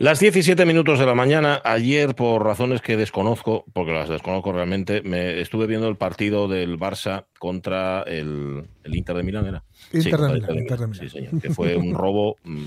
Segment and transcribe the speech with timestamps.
[0.00, 5.02] Las 17 minutos de la mañana, ayer por razones que desconozco, porque las desconozco realmente,
[5.02, 9.64] me estuve viendo el partido del Barça contra el, el Inter de Milán, ¿era?
[9.92, 10.94] Inter, sí, de, Milán, Inter de Milán.
[10.94, 12.36] Sí, señor, que fue un robo.
[12.44, 12.66] mm,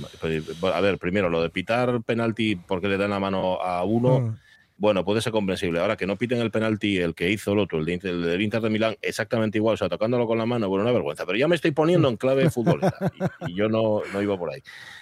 [0.74, 4.38] A ver, primero, lo de pitar penalti porque le dan la mano a uno, Mm.
[4.82, 5.80] Bueno, puede ser comprensible.
[5.80, 8.24] Ahora que no piten el penalti el que hizo el otro, el, de Inter- el
[8.24, 11.24] del Inter de Milán, exactamente igual, o sea, tocándolo con la mano, bueno, una vergüenza.
[11.28, 12.96] Pero ya me estoy poniendo en clave futbolista
[13.48, 14.62] y, y yo no, no iba por ahí.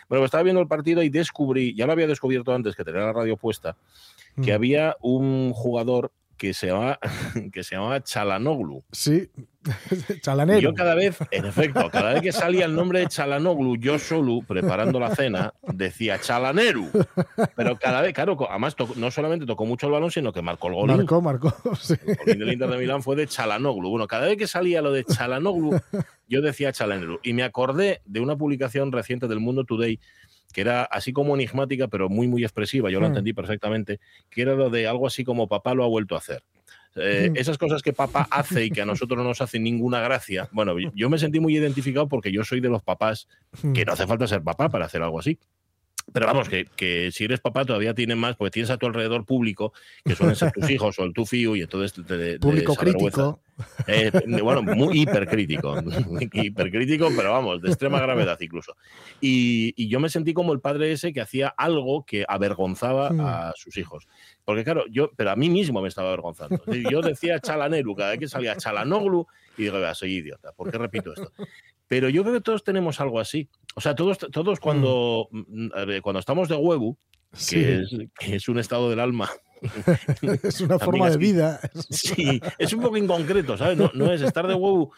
[0.09, 3.01] Bueno, pues estaba viendo el partido y descubrí, ya lo había descubierto antes que tenía
[3.01, 3.77] la radio puesta,
[4.43, 4.55] que Mm.
[4.55, 6.11] había un jugador
[6.49, 6.99] que se llamaba,
[7.53, 8.83] que se Chalanoglu.
[8.91, 9.29] Sí,
[10.09, 10.59] Y chalanero.
[10.61, 14.39] yo cada vez, en efecto, cada vez que salía el nombre de Chalanoglu, yo solo,
[14.47, 16.89] preparando la cena, decía Chalaneru.
[17.55, 20.69] Pero cada vez, claro, además tocó- no solamente tocó mucho el balón, sino que marcó
[20.69, 20.87] el gol.
[20.87, 21.53] Marcó, marcó.
[21.81, 21.93] sí.
[22.25, 23.89] El del Inter de Milán fue de Chalanoglu.
[23.89, 25.77] Bueno, cada vez que salía lo de Chalanoglu,
[26.27, 27.19] yo decía Chalaneru.
[27.21, 29.99] Y me acordé de una publicación reciente del Mundo Today
[30.53, 33.11] que era así como enigmática, pero muy, muy expresiva, yo la Mm.
[33.11, 36.43] entendí perfectamente, que era lo de algo así como papá lo ha vuelto a hacer.
[36.95, 37.37] Eh, Mm.
[37.37, 40.49] esas cosas que papá hace y que a nosotros no nos hacen ninguna gracia.
[40.51, 43.27] Bueno, yo me sentí muy identificado porque yo soy de los papás
[43.61, 43.73] Mm.
[43.73, 45.37] que no hace falta ser papá para hacer algo así.
[46.13, 49.25] Pero vamos, que, que si eres papá todavía tienes más, porque tienes a tu alrededor
[49.25, 52.73] público, que suelen ser tus hijos o el tu fío, y entonces te, te- Público
[52.73, 53.37] esa vergüenza.
[53.37, 53.39] crítico.
[53.87, 54.11] Eh,
[54.43, 55.75] bueno, muy hipercrítico.
[56.33, 58.75] hipercrítico, pero vamos, de extrema gravedad incluso.
[59.21, 63.19] Y, y yo me sentí como el padre ese que hacía algo que avergonzaba Hmm.
[63.21, 64.07] a sus hijos.
[64.45, 66.61] Porque claro, yo, pero a mí mismo me estaba avergonzando.
[66.89, 69.25] Yo decía Chalaneru cada vez que salía Chalanoglu
[69.57, 71.31] y digo, "Vea, soy idiota, ¿por qué repito esto?
[71.89, 73.49] Pero yo creo que todos tenemos algo así.
[73.75, 75.69] O sea, todos, todos cuando, mm,
[76.01, 76.97] cuando estamos de huevo,
[77.49, 79.29] que, es, que es un estado del alma
[80.43, 81.59] es una forma de vida.
[81.89, 83.77] Sí, es un poco inconcreto, ¿sabes?
[83.77, 84.91] No, no es estar de huevo.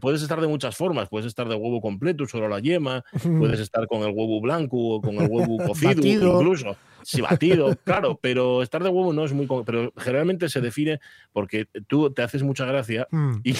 [0.00, 1.08] Puedes estar de muchas formas.
[1.08, 3.04] Puedes estar de huevo completo, solo la yema.
[3.38, 6.40] Puedes estar con el huevo blanco o con el huevo cocido, Batido.
[6.40, 6.76] incluso.
[7.04, 9.46] Sí, batido, claro, pero estar de huevo no es muy.
[9.64, 11.00] Pero generalmente se define
[11.32, 13.54] porque tú te haces mucha gracia Mm, y,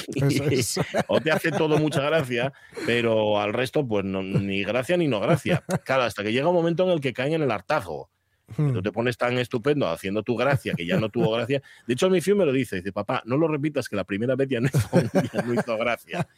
[0.53, 0.79] es.
[1.09, 2.53] o te hace todo mucha gracia,
[2.87, 5.63] pero al resto, pues no, ni gracia ni no gracia.
[5.85, 8.11] Claro, hasta que llega un momento en el que caen en el hartazgo.
[8.57, 8.73] Mm.
[8.75, 11.63] Tú te pones tan estupendo haciendo tu gracia que ya no tuvo gracia.
[11.87, 14.37] De hecho, mi fiu me lo dice: dice, papá, no lo repitas que la primera
[14.37, 14.89] vez ya no hizo,
[15.33, 16.29] ya no hizo gracia.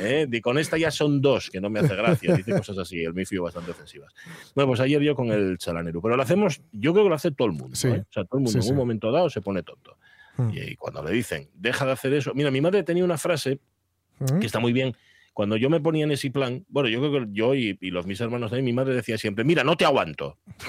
[0.00, 0.26] ¿Eh?
[0.30, 2.34] Y con esta ya son dos que no me hace gracia.
[2.34, 4.12] Dice cosas así, el mi fiu bastante ofensivas.
[4.54, 6.02] Bueno, pues ayer yo con el chalanero.
[6.02, 7.76] Pero lo hacemos, yo creo que lo hace todo el mundo.
[7.76, 7.88] Sí.
[7.88, 8.04] ¿eh?
[8.08, 8.70] O sea, todo el mundo Sí, en sí.
[8.70, 9.96] un momento dado se pone tonto.
[10.38, 10.50] Mm.
[10.54, 12.32] Y, y cuando le dicen, deja de hacer eso.
[12.34, 13.60] Mira, mi madre tenía una frase
[14.18, 14.38] Mm.
[14.40, 14.94] que está muy bien.
[15.34, 18.06] Cuando yo me ponía en ese plan, bueno, yo creo que yo y, y los
[18.06, 20.36] mis hermanos también, mi madre decía siempre, mira, no te aguanto.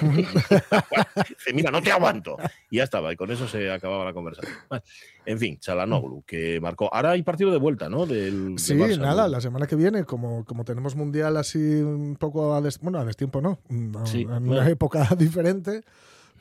[1.28, 2.36] Dice, mira, no te aguanto.
[2.70, 4.54] Y ya estaba, y con eso se acababa la conversación.
[5.26, 6.92] En fin, Chalanoglu, que marcó.
[6.92, 8.06] Ahora hay partido de vuelta, ¿no?
[8.06, 9.28] Del, del Sí, Barça, nada, ¿no?
[9.28, 13.04] la semana que viene, como, como tenemos mundial así un poco a des- bueno, a
[13.04, 13.58] destiempo no,
[13.98, 14.66] a- Sí, en una bueno.
[14.66, 15.82] época diferente,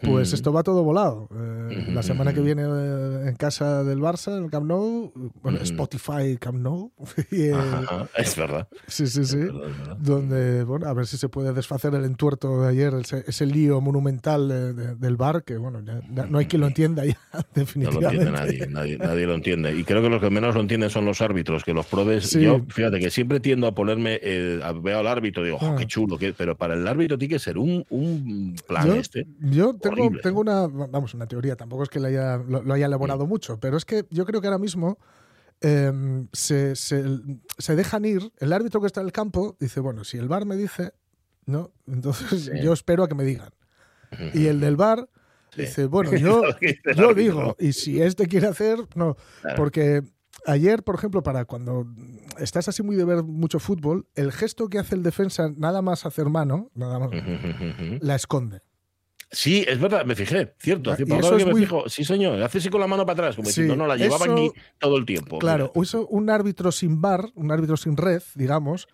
[0.04, 0.36] pues Mm.
[0.36, 1.30] esto va todo volado.
[1.70, 5.60] Eh, la semana que viene eh, en casa del Barça, en el Camp Nou, bueno,
[5.60, 5.64] Mm.
[5.64, 6.92] Spotify Camp Nou,
[7.32, 8.68] y, eh, Ajá, ajá, es verdad.
[8.88, 9.98] sí, sí, sí, verdad, verdad.
[10.00, 13.82] donde, bueno, a ver si se puede desfacer el entuerto de ayer, ese, ese lío
[13.82, 17.18] monumental de- de- del bar, que bueno, ya- ya no hay quien lo entienda ya,
[17.34, 18.16] No lo definitivamente.
[18.16, 19.76] entiende nadie, nadie, nadie lo entiende.
[19.78, 22.26] Y creo que los que menos lo entienden son los árbitros, que los probes.
[22.30, 22.42] Sí.
[22.42, 25.68] Yo, fíjate que siempre tiendo a ponerme, eh, a- veo al árbitro y digo, "Jo,
[25.68, 25.76] Ah.
[25.78, 26.34] qué chulo, qué-".
[26.34, 29.26] pero para el árbitro tiene que ser un, un plan yo, este.
[29.40, 33.26] yo tengo, tengo una, vamos, una teoría, tampoco es que haya- lo, lo haya elaborado
[33.28, 34.98] mucho, pero es que yo creo que ahora mismo
[35.62, 37.20] em, se, se-
[37.58, 40.46] se dejan ir, el árbitro que está en el campo dice, bueno, si el bar
[40.46, 40.94] me dice,
[41.46, 42.52] no, entonces Sí.
[42.62, 43.50] yo espero a que me digan.
[44.34, 45.10] Y el del bar
[45.58, 46.44] dice, bueno, yo,
[46.96, 49.56] yo digo, y si este quiere hacer, no, Claro.
[49.58, 50.04] porque
[50.46, 51.88] ayer, por ejemplo, para cuando
[52.40, 56.06] estás así muy de ver mucho fútbol, el gesto que hace el defensa, nada más
[56.06, 57.10] hacer mano, nada más,
[58.02, 58.62] la esconde.
[59.34, 60.92] Sí, es verdad, me fijé, cierto.
[60.92, 63.36] Ah, hace eso que me fijo, sí, señor, hace así con la mano para atrás,
[63.36, 65.40] como Sí, diciendo, no, la llevaba eso- aquí todo el tiempo.
[65.40, 68.88] Claro, eso, un árbitro sin bar, un árbitro sin red, digamos,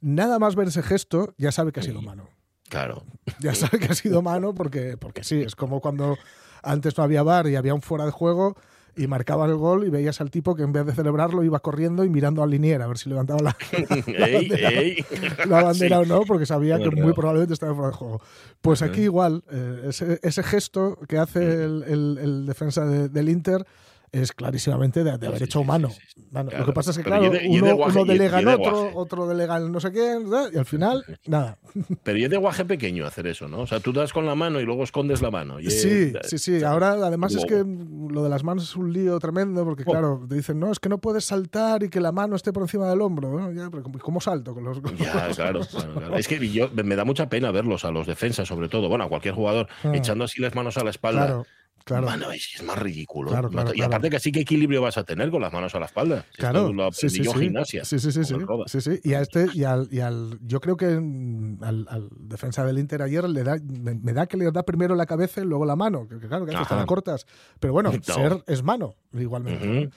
[0.00, 2.28] nada más ver ese gesto, ya sabe que ha sido mano.
[2.70, 3.04] Claro.
[3.40, 6.16] Ya sabe que ha sido mano porque, porque sí, es como cuando
[6.62, 8.56] antes no había bar y había un fuera de juego
[8.96, 12.04] y marcaba el gol y veías al tipo que en vez de celebrarlo iba corriendo
[12.04, 13.56] y mirando al linier a ver si levantaba la,
[14.06, 15.04] ey, ey.
[15.48, 16.02] la bandera Sí.
[16.02, 18.20] o no, porque sabía que muy probablemente estaba fuera de juego.
[18.60, 23.28] Pues aquí igual, eh, ese, ese gesto que hace el, el- el defensa de- del
[23.28, 23.66] Inter
[24.12, 25.88] es clarísimamente de, de haber sí, humano.
[25.90, 26.22] sí, sí.
[26.30, 26.64] Bueno, Claro.
[26.66, 28.90] Lo que pasa es que, Pero claro, de- uno, guaje, uno delega en de otro,
[28.94, 30.50] otro delega en no sé ¿verdad?
[30.52, 31.58] y al final, nada.
[32.02, 33.60] Pero y es de guaje pequeño hacer eso, ¿no?
[33.60, 35.58] O sea, tú das con la mano y luego escondes la mano.
[35.60, 36.62] y es- Sí, sí, sí.
[36.62, 40.34] Ahora, además, es que lo de las manos es un lío tremendo, porque, claro, te
[40.34, 43.00] dicen, no, es que no puedes saltar y que la mano esté por encima del
[43.00, 43.30] hombro.
[43.30, 44.78] Bueno, ya, pero ¿cómo- ¿cómo salto con los.?
[44.82, 46.16] con Ya, los- claro, claro, claro.
[46.16, 49.08] Es que yo, me da mucha pena verlos a los defensas, sobre todo, bueno, a
[49.08, 49.92] cualquier jugador, Ah.
[49.94, 51.26] echando así las manos a la espalda.
[51.26, 51.46] Claro,
[51.84, 52.06] claro.
[52.06, 53.30] Mano, es, es más ridículo.
[53.30, 55.80] Claro, claro, y aparte que sí que equilibrio vas a tener con las manos a
[55.80, 56.24] la espalda.
[56.32, 57.30] Si Claro, lo sí, sí, sí.
[57.32, 57.84] gimnasia.
[57.84, 59.00] Sí, sí, sí, sí.
[59.04, 63.02] Y a este, y al, y al yo creo que al, al defensa del Inter
[63.02, 65.76] ayer le da, me, me da que le da primero la cabeza y luego la
[65.76, 67.26] mano, que, claro, que están cortas.
[67.60, 68.14] Pero bueno, No.
[68.14, 69.90] ser es mano, igualmente.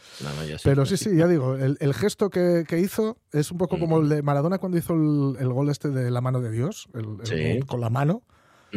[0.63, 3.99] Pero sí, sí, ya digo, el, el gesto que, que hizo es un poco como
[3.99, 7.65] el de Maradona cuando hizo el, el gol este de la mano de Dios, el,
[7.65, 8.23] con la mano.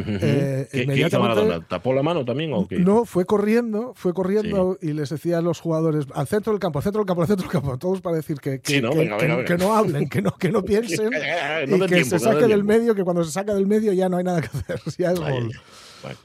[0.06, 1.66] Eh, ¿Qué, qué hizo inmediatamente- Maradona?
[1.68, 2.78] ¿Tapó la mano también o qué?
[2.78, 6.78] No, fue corriendo, fue corriendo y les decía a los jugadores al centro del campo,
[6.78, 8.90] al centro del campo, al centro del campo, todos para decir que, que, Sí, ¿no?
[8.90, 9.48] que- Venga, que- venga, venga.
[9.56, 12.48] que no hablen, que no, que no piensen No y que tiempo, se saque del
[12.48, 12.64] tiempo.
[12.66, 15.20] medio, que cuando se saca del medio ya no hay nada que hacer, ya es
[15.20, 15.50] gol.
[16.02, 16.18] Bueno.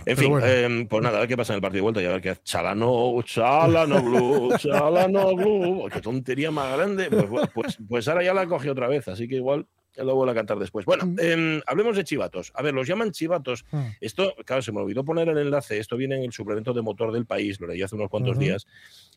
[0.00, 0.46] En Pero fin, bueno.
[0.46, 2.20] eh, pues nada, a ver qué pasa en el partido de vuelta y a ver
[2.20, 2.36] qué.
[2.42, 5.88] Chalano, Chalano Blue, Chalano Blue.
[5.90, 7.08] Qué tontería más grande.
[7.08, 9.66] Pues, pues, pues ahora ya la coge otra vez, así que igual
[9.98, 10.86] ya lo vuelvo a cantar después.
[10.86, 11.16] Bueno, Mm.
[11.20, 12.52] eh, hablemos de chivatos.
[12.54, 13.64] A ver, los llaman chivatos.
[13.72, 13.80] Mm.
[14.00, 15.78] Esto, claro, se me olvidó poner el enlace.
[15.78, 18.66] Esto viene en el suplemento de motor del país, lo leí hace unos cuantos días.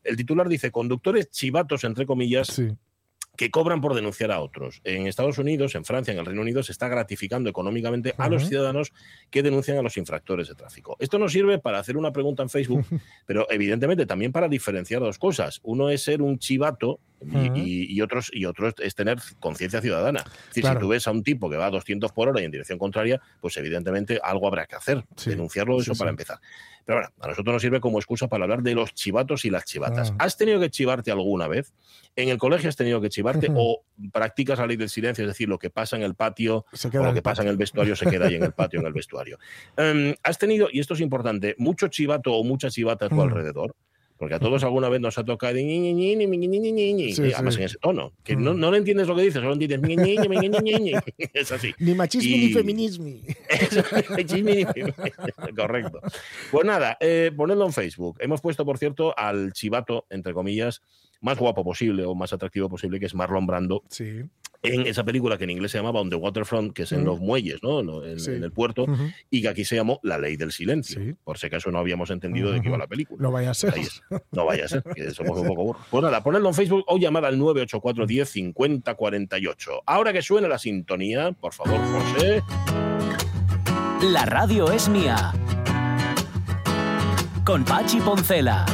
[0.04, 2.69] El titular dice: conductores chivatos, entre comillas, Sí.
[3.38, 4.81] que cobran por denunciar a otros.
[4.83, 8.48] En Estados Unidos, en Francia, en el Reino Unido, se está gratificando económicamente a los
[8.48, 8.92] ciudadanos
[9.30, 10.98] que denuncian a los infractores de tráfico.
[11.00, 12.86] Esto nos sirve para hacer una pregunta en Facebook,
[13.25, 15.60] pero evidentemente también para diferenciar dos cosas.
[15.63, 17.57] Uno es ser un chivato y, Ujú.
[17.57, 20.19] y- y otros, y otro es- tener conciencia ciudadana.
[20.25, 20.79] Es decir, Claro.
[20.79, 22.79] si tú ves a un tipo que va a 200 por hora y en dirección
[22.79, 25.06] contraria, pues evidentemente algo habrá que hacer.
[25.15, 26.13] Sí, Denunciarlo, eso sí, para sí.
[26.13, 26.39] empezar.
[26.83, 29.65] Pero bueno, a nosotros nos sirve como excusa para hablar de los chivatos y las
[29.65, 30.12] chivatas.
[30.13, 30.15] Ah.
[30.25, 31.73] ¿Has tenido que chivarte alguna vez?
[32.15, 35.23] ¿En el colegio has tenido que chivarte o practicas la ley del silencio?
[35.23, 37.95] Es decir, lo que pasa en el patio o lo que pasa en el vestuario
[37.95, 39.38] se queda ahí en el patio, en el vestuario.
[39.77, 43.75] Em, ¿Has tenido, y esto es importante, mucho chivato o mucha chivata a tu alrededor?
[44.21, 45.57] Porque a todos alguna vez nos ha tocado
[47.33, 49.81] además en ese tono, que no, no le entiendes lo que dices, solo entiendes
[51.33, 51.73] es así.
[51.79, 53.19] Ni machismo ni feminismo.
[55.57, 56.01] Correcto.
[56.51, 57.00] Pues nada,
[57.35, 58.19] ponedlo en Facebook.
[58.19, 60.83] Hemos puesto, por cierto, al chivato, entre comillas,
[61.21, 64.23] más guapo posible o más atractivo posible, que es Marlon Brando, Sí.
[64.63, 67.19] en esa película que en inglés se llamaba On the Waterfront, que es en los
[67.19, 67.79] muelles, ¿no?
[68.03, 68.31] En, en- Sí.
[68.31, 68.85] en el puerto,
[69.29, 71.01] y que aquí se llamó La Ley del Silencio.
[71.01, 71.15] Sí.
[71.23, 73.21] Por si acaso no habíamos entendido de qué iba la película.
[73.21, 73.73] No vaya a ser.
[73.73, 74.01] Ahí es.
[74.31, 75.81] No vaya a ser, que somos un poco burros.
[75.89, 79.71] Pues nada, ponedlo en Facebook o llamad al 984 10 50 48.
[79.85, 82.44] Ahora que suene la sintonía, por favor, José.
[84.12, 85.33] La radio es mía.
[87.45, 88.65] Con Pachi Poncela.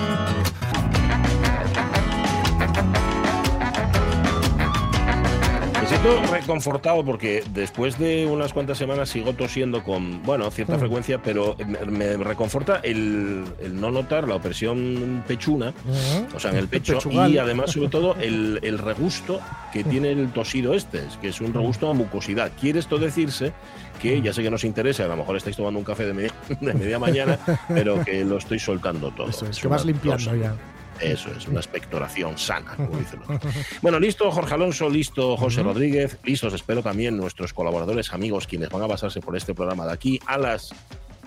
[5.90, 10.80] Me siento reconfortado porque después de unas cuantas semanas sigo tosiendo con, bueno, cierta Mm.
[10.80, 11.80] frecuencia, pero me,
[12.18, 16.36] me reconforta el, el no notar la opresión pechuna, Ujú.
[16.36, 17.32] o sea, en el pecho, Pechugal.
[17.32, 19.40] y además, sobre todo, el, el regusto
[19.72, 22.52] que tiene el tosido este, es que es un regusto a mucosidad.
[22.60, 23.54] Quiere esto decirse
[24.02, 26.34] que, ya sé que nos interesa, a lo mejor estáis tomando un café de media,
[26.60, 27.40] de media mañana,
[27.70, 29.30] pero que lo estoy soltando todo.
[29.30, 30.54] Eso es, Es que vas limpiando ya.
[31.02, 33.40] Eso es, una expectoración sana, como dicen los.
[33.82, 35.70] Bueno, listo Jorge Alonso, listo José Ujú.
[35.70, 39.94] Rodríguez, listos espero también nuestros colaboradores, amigos, quienes van a pasarse por este programa de
[39.94, 40.74] aquí a las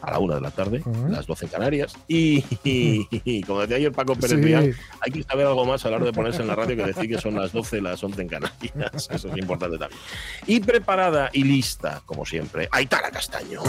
[0.02, 1.08] a la una de la tarde, Ujú.
[1.08, 1.92] las 12 en Canarias.
[2.08, 4.44] Y, y- y como decía ayer Paco Pérez Sí.
[4.46, 6.84] Vial, hay que saber algo más a la hora de ponerse en la radio que
[6.86, 9.08] decir que son las 12, las 11 en Canarias.
[9.10, 10.00] Eso es importante también.
[10.46, 13.60] Y preparada y lista, como siempre, Aitana Castaño.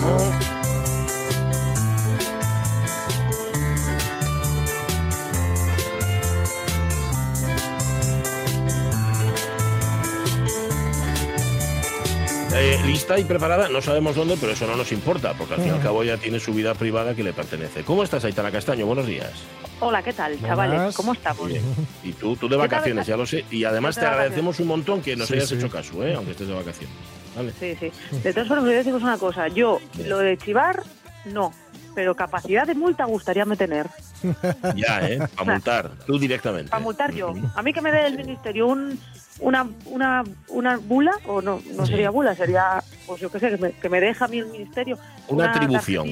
[12.63, 15.69] Eh, lista y preparada, no sabemos dónde, pero eso no nos importa, porque al fin
[15.71, 17.83] y al cabo ya tiene su vida privada que le pertenece.
[17.83, 18.85] ¿Cómo estás, Aitana Castaño?
[18.85, 19.31] Buenos días.
[19.79, 20.47] Hola, ¿qué tal, Buenas.
[20.47, 20.95] chavales?
[20.95, 21.47] ¿Cómo estamos?
[21.47, 21.63] Bien.
[22.03, 23.45] Y tú, tú de vacaciones, ya lo sé.
[23.49, 25.55] Y además te de agradecemos un montón que nos Sí, hayas sí.
[25.55, 26.13] hecho caso, ¿eh?
[26.13, 26.95] aunque estés de vacaciones.
[27.35, 27.51] ¿Vale?
[27.59, 27.91] Sí, sí.
[28.19, 29.47] De todas formas, voy a deciros una cosa.
[29.47, 30.09] Yo, Bien.
[30.09, 30.83] lo de chivar,
[31.25, 31.51] no.
[31.95, 33.87] Pero capacidad de multa gustaríame tener.
[34.75, 35.19] Ya, ¿eh?
[35.35, 36.69] Para multar, tú directamente.
[36.69, 37.33] Para multar yo.
[37.55, 38.99] A mí que me dé el ministerio un,
[39.39, 43.57] una, una, una bula, o no, no sería bula, sería, pues yo qué sé, que
[43.57, 44.97] me, que me deja a mí el ministerio.
[45.27, 46.09] Una atribución.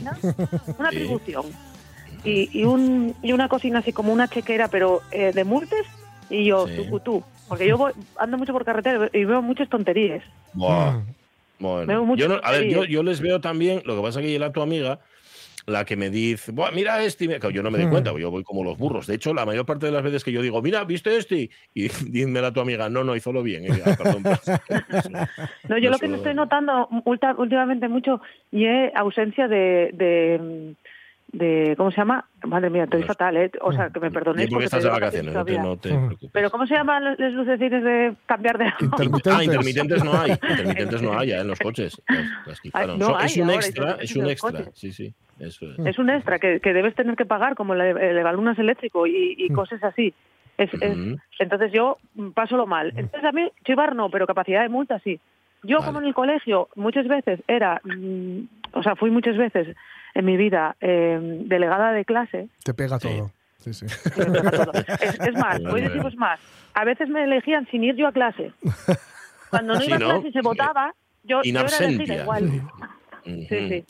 [0.77, 0.97] Una Sí.
[0.97, 1.45] atribución.
[2.23, 5.85] Y, y, un, y una cocina así como una chequera, pero eh, de multes,
[6.29, 6.75] y yo, Sí.
[6.75, 7.23] tucutú.
[7.47, 10.23] Porque yo voy- ando mucho por carretera y veo muchas tonterías.
[10.53, 10.91] Buah.
[10.91, 11.05] Mm.
[11.61, 14.35] Bueno, yo, no- a ver, yo, yo les veo también, lo que pasa es que
[14.35, 14.99] ella, tu amiga,
[15.69, 17.39] la que me dice, "Buah, mira este, me-".
[17.53, 17.91] Yo no me doy Mm.
[17.91, 19.07] cuenta, yo voy como los burros.
[19.07, 21.49] De hecho, la mayor parte de las veces que yo digo, mira, ¿viste este?
[21.73, 23.63] Y dímela a tu amiga, no, no, hizo lo bien.
[23.63, 24.39] Y digo, "Ah, perdón, pues".
[25.69, 26.89] No, yo No lo que solo- estoy notando
[27.37, 28.21] últimamente mucho
[28.51, 30.75] y es ausencia de, de,
[31.31, 32.25] de- ¿cómo se llama?
[32.47, 33.51] Madre mía, estoy Los- fatal, ¿eh?
[33.61, 34.49] O sea, que me perdonéis.
[34.49, 36.05] porque estás de vacaciones, no te, no te Mm.
[36.07, 36.29] preocupes.
[36.33, 39.33] Pero ¿cómo se llaman los- los lucecines de cambiar de Intermitentes.
[39.35, 40.31] Ah, intermitentes no hay.
[40.49, 42.01] Intermitentes no hay ya en los coches.
[42.07, 42.97] Las, las quitaron.
[42.99, 44.51] no es un ahora extra, es un extra.
[44.51, 44.69] coches.
[44.73, 45.13] Sí, sí.
[45.39, 45.79] Eso es.
[45.85, 49.35] Es un extra que, que debes tener que pagar, como el, el evalunas eléctrico y,
[49.37, 49.53] y Mm.
[49.53, 50.13] cosas así.
[50.57, 52.91] Es, es- entonces yo mm, paso lo mal.
[52.97, 55.19] Entonces a mí, chivar no, pero capacidad de multa sí.
[55.63, 55.85] Yo, Vale.
[55.87, 58.39] como en el colegio, muchas veces era, mm,
[58.73, 59.75] o sea, fui muchas veces
[60.13, 63.07] en mi vida eh, delegada de clase, Te pega Sí.
[63.07, 63.31] todo.
[63.59, 63.85] Sí, sí.
[64.15, 64.71] y me pega todo.
[65.01, 66.39] Es, es más, voy a deciros más.
[66.73, 68.51] A veces me elegían sin ir yo a clase.
[69.49, 70.05] Cuando no iba a ¿no?
[70.11, 72.61] clase y se votaba, yo, In yo era elegida igual.
[73.25, 73.85] Sí, sí.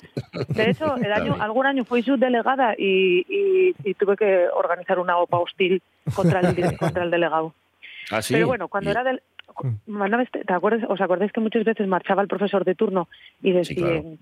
[0.49, 5.17] De hecho, el año, algún año fui subdelegada y, y, y tuve que organizar una
[5.17, 5.81] OPA hostil
[6.15, 7.53] contra el, contra el delegado.
[8.11, 8.33] Ah, sí.
[8.33, 9.21] Pero bueno, cuando Y- era del...
[9.85, 13.07] mandaba este- ¿Te acuerdas, ¿Os acordáis que muchas veces marchaba el profesor de turno
[13.41, 14.17] y decían,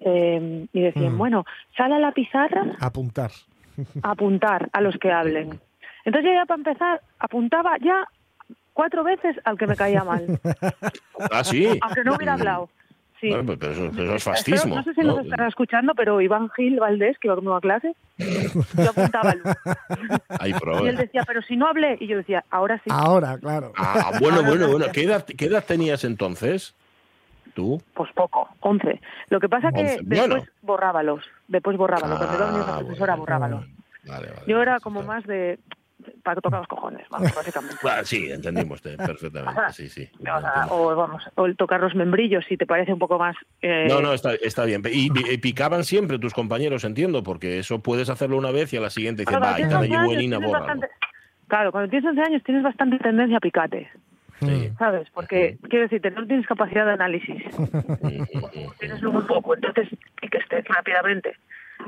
[0.00, 1.18] eh, y decían Mm.
[1.18, 1.44] bueno,
[1.76, 3.30] sale a la pizarra Apuntar.
[4.02, 5.60] apuntar a los que hablen?
[6.04, 8.06] Entonces yo ya para empezar apuntaba ya
[8.72, 10.24] cuatro veces al que me caía mal,
[11.32, 11.66] Ah, sí.
[11.82, 12.68] aunque no hubiera hablado.
[13.20, 13.30] Sí.
[13.30, 14.76] Bueno, pero eso, pero eso es fascismo.
[14.76, 15.16] no sé si ¿no?
[15.16, 19.42] nos estará escuchando, pero Iván Gil Valdés, que iba conmigo a clase, yo apuntaba al
[20.38, 21.96] Ay, Y él decía, pero si no hablé.
[21.98, 22.90] Y yo decía, ahora sí.
[22.90, 23.72] Ahora, claro.
[23.76, 24.86] Ah, bueno, bueno, bueno.
[24.92, 26.76] ¿Qué edad, ¿Qué edad tenías entonces?
[27.58, 27.82] ¿Tú?
[27.92, 29.00] Pues poco, 11.
[29.30, 30.44] Lo que pasa que 11, después bueno.
[30.62, 31.24] borrábalos.
[31.48, 32.16] Después borrábalos.
[32.18, 33.16] Cuando la Ah, profesora, bueno.
[33.16, 33.64] borrábalos.
[34.06, 34.42] Vale, vale.
[34.46, 35.58] Yo era como más de...
[36.22, 37.76] Para tocar los cojones, vamos, básicamente.
[37.82, 39.60] Ah, sí, entendimos te- perfectamente.
[39.72, 40.08] Sí, sí.
[40.20, 43.34] O, sea, o, vamos, o el tocar los membrillos, si te parece un poco más...
[43.60, 44.82] eh, No, no, está, está bien.
[44.88, 48.80] Y, y picaban siempre tus compañeros, entiendo, porque eso puedes hacerlo una vez y a
[48.82, 50.66] la siguiente dicen, va, tienes esta de 11 años, buenina, tienes bórralo.
[50.66, 50.94] bastante-
[51.48, 53.90] Claro, cuando tienes 11 años tienes bastante tendencia a picate,
[54.40, 54.70] Sí.
[54.78, 55.08] ¿sabes?
[55.10, 57.42] Porque, quiero decirte, no tienes capacidad de análisis.
[58.78, 59.88] tienes muy poco, entonces
[60.20, 61.34] piques rápidamente.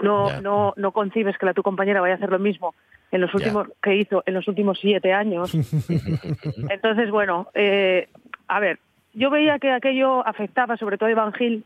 [0.02, 2.75] No, no, no concibes que la tu compañera vaya a hacer lo mismo
[3.12, 3.37] en los Ya.
[3.38, 5.52] últimos que hizo en los últimos siete años.
[6.71, 8.09] Entonces, bueno, eh,
[8.49, 8.78] a ver,
[9.14, 11.64] yo veía que aquello afectaba sobre todo a Iván Gil,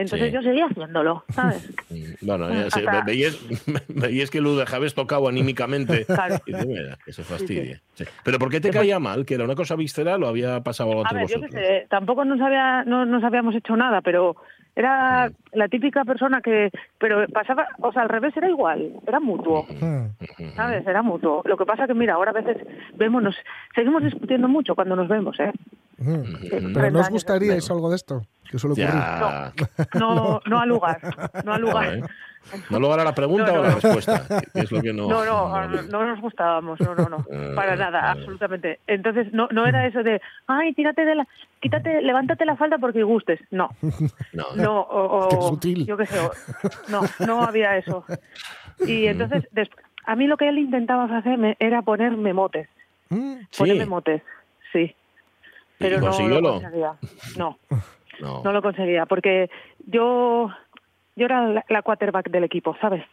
[0.00, 0.34] entonces Sí.
[0.34, 1.68] yo seguía haciéndolo, ¿sabes?
[2.20, 3.38] Bueno, ya se- Hasta- veías,
[3.88, 6.04] veías que lo dejabas tocado anímicamente.
[6.20, 6.36] Claro.
[6.46, 7.80] Y dices, mira, que se fastidie.
[7.94, 8.04] Sí.
[8.24, 9.24] Pero ¿por qué te caía mal?
[9.24, 11.62] ¿Que era una cosa visceral o había pasado algo A entre ver, yo vosotros?
[11.64, 14.36] sé, tampoco nos, había, no nos habíamos hecho nada, pero
[14.76, 19.66] era la típica persona que, pero pasaba, o sea, al revés era igual, era mutuo.
[19.80, 20.54] Mm.
[20.56, 20.86] ¿Sabes?
[20.86, 21.42] Era mutuo.
[21.44, 22.56] Lo que pasa que, mira, ahora a veces
[22.94, 23.36] vemos, nos,
[23.74, 25.52] seguimos discutiendo mucho cuando nos vemos, ¿eh?
[25.98, 26.48] Mm.
[26.48, 27.70] Treinta Pero ¿no os años gustaría después.
[27.70, 28.22] algo de esto?
[28.50, 29.00] Que suele ocurrir.
[29.00, 29.52] Ya.
[29.98, 30.98] No, no al lugar,
[31.44, 32.00] no al lugar.
[32.70, 34.24] ¿No lugar a la pregunta No, o la respuesta?
[34.52, 35.08] ¿Qué es lo que no?
[35.08, 38.20] No, no, no, no nos gustábamos, no, no, no, Eh, para nada, vale.
[38.20, 38.80] absolutamente.
[38.86, 41.28] Entonces, no, no era eso de, ay, tírate de la,
[41.60, 43.40] quítate, levántate la falda porque gustes.
[43.50, 43.68] No,
[44.32, 44.46] No.
[44.56, 45.86] no, o, o- Qué sutil.
[45.86, 46.32] yo qué sé, o-
[46.88, 48.04] no, no había eso.
[48.86, 49.70] Y entonces, des-
[50.06, 52.68] a mí lo que él intentaba hacerme era ponerme motes,
[53.10, 53.34] Mm.
[53.50, 53.58] Sí.
[53.58, 54.22] ponerme motes,
[54.72, 54.94] sí.
[55.78, 56.52] Pero no lo lo?
[56.60, 56.92] conseguía,
[57.36, 57.58] no,
[58.20, 58.42] No.
[58.44, 59.50] no lo conseguía, porque
[59.86, 60.50] yo,
[61.16, 63.04] yo era la, la quarterback del equipo, ¿sabes?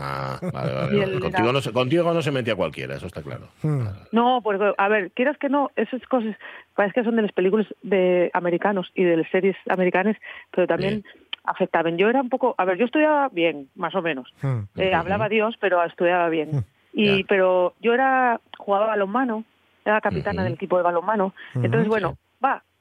[0.00, 1.16] Ah, vale, vale.
[1.16, 3.48] Y Contigo, no se, contigo no se metía cualquiera, eso está claro.
[3.62, 3.86] Mm.
[4.12, 6.36] No, porque, a ver, quieras que no, esas cosas
[6.74, 10.16] parece que son de las películas de americanos y de las series americanas,
[10.50, 11.04] pero también
[11.44, 11.96] afectaban.
[11.98, 14.32] Yo era un poco, a ver, yo estudiaba bien, más o menos.
[14.42, 14.58] Mm.
[14.76, 14.94] Eh.
[14.94, 16.64] Hablaba Dios, pero estudiaba bien.
[16.92, 17.24] Y, Ya.
[17.28, 19.44] pero yo era, jugaba balonmano,
[19.84, 21.34] era capitana del equipo de balonmano.
[21.54, 22.16] Entonces, bueno,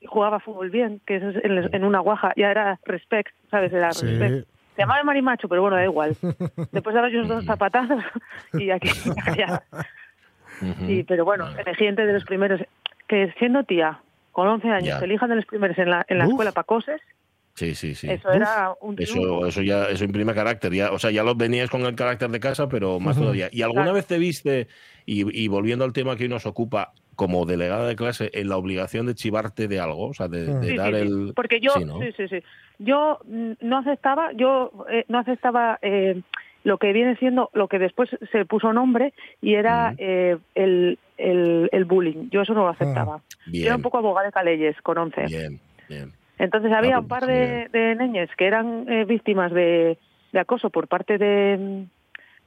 [0.08, 3.72] jugaba fútbol bien, que eso es en, en una guaja, ya era respect, ¿sabes?
[3.74, 4.06] Era Sí.
[4.06, 4.48] respect.
[4.76, 6.16] Se llamaba marimacho, pero bueno, da igual.
[6.72, 8.02] Después de ellos dos zapatazos
[8.54, 8.90] y aquí
[9.38, 9.62] ya.
[10.86, 12.62] Sí, pero bueno, elegí entre de los primeros.
[13.08, 15.00] Que siendo tía, con 11 años, Ya.
[15.00, 16.32] te elijan de los primeros en la, en la Uf.
[16.32, 17.02] escuela para coses,
[17.56, 18.10] Sí, sí, sí.
[18.10, 18.96] eso era un.
[18.98, 20.72] Eso, eso ya eso imprime carácter.
[20.74, 23.26] Ya, o sea, ya lo venías con el carácter de casa, pero más Ujú.
[23.26, 23.50] todavía.
[23.52, 23.96] ¿Y alguna Claro.
[23.96, 24.68] vez te viste,
[25.06, 28.58] y, y volviendo al tema que hoy nos ocupa, como delegada de clase, en la
[28.58, 30.08] obligación de chivarte de algo?
[30.08, 31.08] O sea, de, de Sí, dar sí, sí.
[31.08, 31.34] el.
[31.36, 32.00] Porque yo, Sí, ¿no?
[32.00, 32.40] sí, sí, sí.
[32.80, 36.22] Yo mm, no aceptaba, yo eh, no aceptaba eh,
[36.64, 41.70] lo que viene siendo, lo que después se puso nombre y era eh, el, el,
[41.72, 42.30] el bullying.
[42.32, 43.22] Yo eso no lo aceptaba.
[43.48, 45.26] Yo era un poco abogada de Caleyes con 11.
[45.28, 46.12] bien, bien.
[46.40, 50.00] Entonces había Ah, un par de, de niñas que eran eh, víctimas de,
[50.32, 51.86] de acoso por parte de,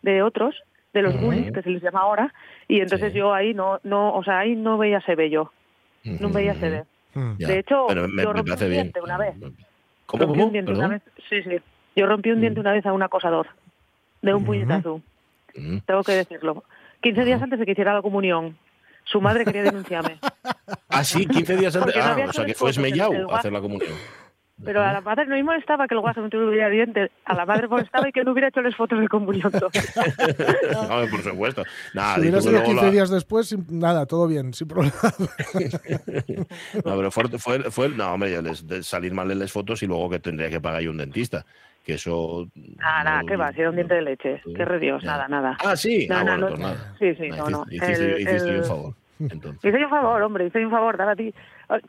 [0.02, 0.56] de otros,
[0.94, 1.26] de los Ujú.
[1.26, 2.32] bullies que se les llama ahora,
[2.68, 3.18] y entonces Sí.
[3.18, 5.52] yo ahí no, no, o sea, ahí no veía se ve yo,
[6.04, 6.84] no veía se ve.
[7.14, 7.32] Mm.
[7.38, 7.48] Ya.
[7.48, 8.70] De hecho, Pero me, yo rompí un bien.
[8.70, 9.34] diente una vez.
[10.06, 10.46] ¿Cómo, rompí cómo?
[10.46, 10.84] un diente Perdón.
[10.86, 11.56] una vez, sí, sí.
[11.96, 13.46] Yo rompí un diente una vez a un acosador.
[14.22, 15.02] de un puñetazo.
[15.84, 16.64] Tengo que decirlo.
[17.02, 18.56] 15 días antes de que hiciera la comunión.
[19.04, 20.18] Su madre quería denunciarme.
[20.88, 21.94] Ah, sí, 15 días antes.
[21.94, 23.92] No Ah, o sea que hecho fue esmellado a hacer la comunión.
[24.62, 27.10] Pero a la madre no me molestaba que el guaso no tuviera dientes.
[27.24, 29.50] A la madre molestaba y que no hubiera hecho las fotos de comunión.
[30.72, 31.64] No, por supuesto.
[31.92, 34.68] Nada, Si hubiera que sido luego 15 la- días después, sin- nada, todo bien, sin
[34.68, 34.94] problema.
[36.84, 39.82] No, pero fue, fue, fue- no, hombre, ya les- de salir mal en las fotos
[39.82, 41.44] y luego que tendría que pagar yo un dentista.
[41.84, 42.46] Que eso.
[42.78, 43.52] Nada, nada, no- ¿qué va?
[43.52, 44.40] Si era un diente de leche.
[44.56, 45.10] Qué re Dios, Ya.
[45.12, 45.56] nada, nada.
[45.64, 46.06] Ah, sí.
[46.08, 46.48] No, ah, no, bueno, no.
[46.48, 46.94] pues nada.
[46.98, 47.64] Sí, sí, Ah, no, no.
[47.68, 48.94] hiciste- Hiciste, El- hiciste yo el- un favor.
[49.20, 49.64] Entonces.
[49.64, 51.32] Hice un favor, hombre, hice un favor, daba a ti.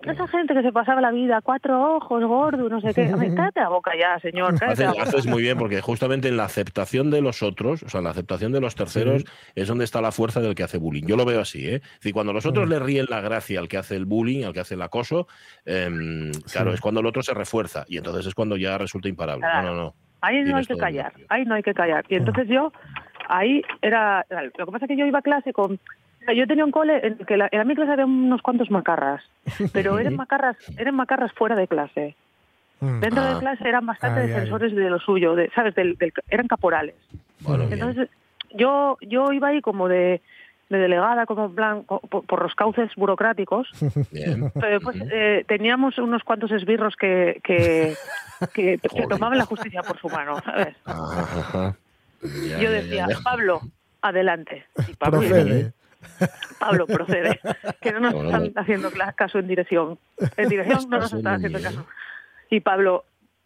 [0.04, 3.08] Esa gente que se pasaba la vida, cuatro ojos, gordo, no sé qué.
[3.36, 5.04] Cállate la boca ya, señor, Haces, la boca.
[5.04, 8.12] haces muy bien porque justamente en la aceptación de los otros, o sea, en la
[8.12, 11.04] aceptación de los terceros, es donde está la fuerza del que hace bullying.
[11.06, 11.76] Yo lo veo así, ¿eh?
[11.76, 14.54] Es decir, cuando los otros le ríen la gracia al que hace el bullying, al
[14.54, 15.28] que hace el acoso,
[15.66, 16.76] em, claro, Sí.
[16.76, 19.42] es cuando el otro se refuerza y entonces es cuando ya resulta imparable.
[19.42, 19.68] Claro.
[19.70, 19.96] No, no, no.
[20.22, 22.04] Ahí no hay que callar, ahí no hay que callar.
[22.10, 22.72] Y entonces yo,
[23.30, 24.26] ahí era,
[24.58, 25.80] lo que pasa es que yo iba a clase con,
[26.34, 29.24] yo tenía un cole en el que la, en mi clase había unos cuantos macarras,
[29.74, 32.16] pero eran macarras, eran macarras fuera de clase.
[32.82, 33.00] Mm.
[33.00, 33.34] Dentro Ah.
[33.34, 34.34] de clase eran bastante Ay, ay.
[34.34, 35.76] defensores de lo suyo, de, ¿sabes?
[35.76, 36.96] Del, del- eran caporales.
[37.42, 37.74] Bueno, bien.
[37.74, 38.10] Entonces
[38.54, 40.22] yo, yo iba ahí como de,
[40.70, 43.68] de delegada, como en plan, por, por los cauces burocráticos,
[44.12, 44.52] bien.
[44.54, 47.94] pero después eh, teníamos unos cuantos esbirros que, que,
[48.54, 49.08] que, que Joder.
[49.08, 50.76] tomaban la justicia por su mano, ¿sabes?
[50.86, 51.76] Ajá, ajá.
[52.50, 53.22] Ya, yo decía, ya, ya.
[53.24, 53.62] Pablo,
[54.02, 54.66] adelante.
[54.90, 55.74] Y Pablo, Procede.
[56.60, 57.40] Pablo, procede.
[57.82, 60.00] Que no nos están haciendo caso en dirección.
[60.38, 61.88] En dirección no nos están en haciendo caso.
[62.50, 63.06] Y Pablo,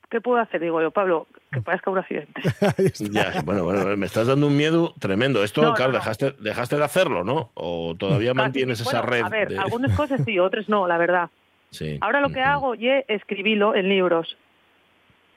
[0.10, 0.62] ¿qué puedo hacer?
[0.62, 2.42] Digo yo, Pablo, que parezca un accidente.
[3.12, 5.44] Ya, bueno, bueno, me estás dando un miedo tremendo.
[5.44, 5.98] Esto, No, claro, no.
[6.00, 7.52] Dejaste, dejaste de hacerlo, ¿no?
[7.56, 9.24] O todavía mantienes esa red.
[9.24, 11.30] A ver, de- algunas cosas sí, otras no, la verdad.
[11.72, 11.98] Sí.
[12.02, 14.38] Ahora lo que hago, ye, escribilo en libros.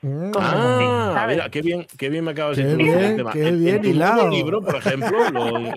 [0.03, 0.31] Mm.
[0.37, 1.37] Ah, así, ¿sabes?
[1.37, 3.31] mira, qué bien, qué bien me acabas de introducir el bien, tema.
[3.31, 5.71] qué En- en bien tu nuevo libro, por ejemplo, lo-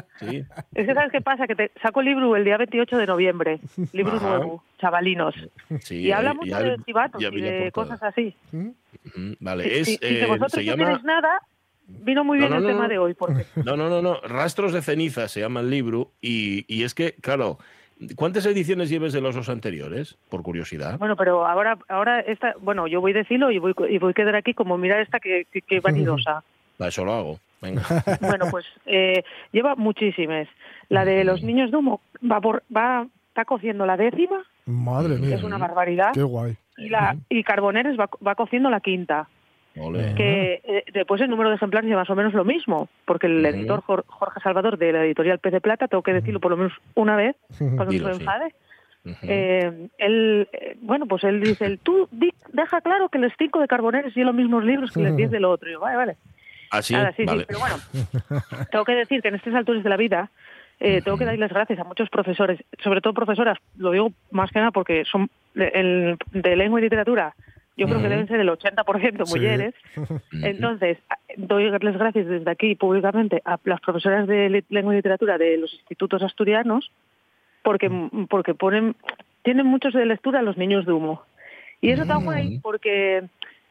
[0.18, 0.44] sí.
[0.74, 1.46] Es que ¿sabes qué pasa?
[1.46, 3.60] Que te saco el libro el día 28 de noviembre.
[3.92, 4.38] Libro Ajá.
[4.38, 5.34] nuevo, chavalinos.
[5.80, 8.34] sí, Y habla mucho de chivatos y de cosas así.
[8.52, 8.68] Mm.
[8.68, 11.40] Ujú, Vale, Si- es, si, eh, vosotros se no tienes nada,
[11.86, 12.88] vino muy No, bien no, el no, tema no.
[12.88, 13.12] de hoy.
[13.14, 14.20] Porque No, no, no, no.
[14.22, 17.58] Rastros de ceniza se llama el libro y, y es que, claro,
[18.16, 20.16] ¿cuántas ediciones lleves de los dos anteriores?
[20.28, 20.98] Por curiosidad.
[20.98, 24.14] Bueno, pero ahora, ahora esta, bueno, yo voy de filo y voy, y voy a
[24.14, 26.42] quedar aquí como mira esta que, que, que vanidosa.
[26.80, 27.40] Va, Eso lo hago.
[27.62, 27.82] Venga.
[28.20, 30.46] bueno, pues eh, lleva muchísimas.
[30.90, 35.36] La de los niños de humo va por, va, está cociendo la décima, Madre mía.
[35.36, 36.56] es una barbaridad, Qué guay.
[36.76, 39.28] y la y Carboneres va, va cociendo la quinta.
[40.16, 43.44] Que eh, después el número de ejemplares es más o menos lo mismo, porque el
[43.46, 46.56] editor Jor- Jorge Salvador de la editorial Pez de Plata, tengo que decirlo por lo
[46.56, 48.20] menos una vez, cuando Dilo, se sí.
[48.20, 48.54] enfade,
[49.04, 49.16] Ujú.
[49.22, 53.60] Eh, él, eh, bueno, pues él dice, el, tú di- deja claro que los cinco
[53.60, 55.68] de Carboneres y los mismos libros que los diez del otro.
[55.68, 56.16] Y yo, vale, vale.
[56.72, 56.92] ¿Ah, sí?
[57.16, 57.76] Sí, sí, pero bueno,
[58.72, 60.30] tengo que decir que en estas alturas de la vida
[60.80, 64.50] eh, tengo que darles las gracias a muchos profesores, sobre todo profesoras, lo digo más
[64.50, 67.34] que nada porque son de, el- de lengua y literatura,
[67.76, 69.34] yo creo que deben ser el 80% Sí.
[69.34, 69.74] mujeres.
[69.96, 70.20] Ujú.
[70.42, 75.38] Entonces, a- doy las gracias desde aquí públicamente a las profesoras de lengua y literatura
[75.38, 76.90] de los institutos asturianos
[77.62, 77.90] porque
[78.30, 78.94] porque ponen
[79.42, 81.22] tienen muchos de lectura los niños de humo.
[81.80, 83.24] Y eso está guay porque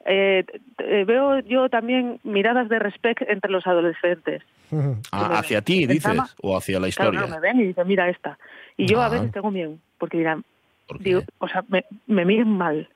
[0.05, 0.43] eh,
[0.77, 4.43] t- veo yo también miradas de respeto entre los adolescentes.
[5.11, 6.03] Ah, ¿Hacia ti, dices?
[6.05, 7.21] Pensaba- ¿O hacia la Claro, historia?
[7.21, 8.37] no, me ven y dicen, mira esta.
[8.77, 9.09] Y yo a Ah.
[9.09, 10.43] veces tengo miedo, porque dirán,
[10.87, 12.89] ¿Por digo, o sea, me, me miren mal.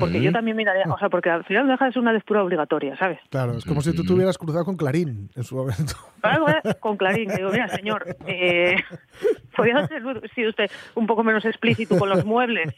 [0.00, 2.42] Porque yo también miraría, o sea, porque al final no deja de ser una lectura
[2.42, 3.18] obligatoria, ¿sabes?
[3.30, 5.94] Claro, es como si tú te hubieras cruzado con Clarín en su momento.
[6.80, 8.76] Con Clarín, que digo, mira, señor, eh,
[9.54, 10.02] podría ser
[10.34, 12.74] si usted un poco menos explícito con los muebles.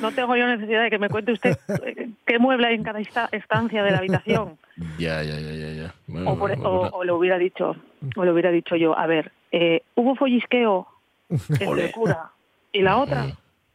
[0.00, 3.00] No tengo yo necesidad de que me cuente usted eh, qué mueble hay en cada
[3.00, 4.58] esta- estancia de la habitación.
[4.98, 5.72] Ya, ya, ya, ya.
[5.72, 5.94] ya.
[6.06, 6.90] Bueno, O, por- bueno, o- bueno.
[6.96, 7.74] o le hubiera dicho,
[8.16, 10.86] o le hubiera dicho yo, a ver, eh, hubo follisqueo
[11.30, 12.30] entre el cura
[12.72, 13.26] y la otra.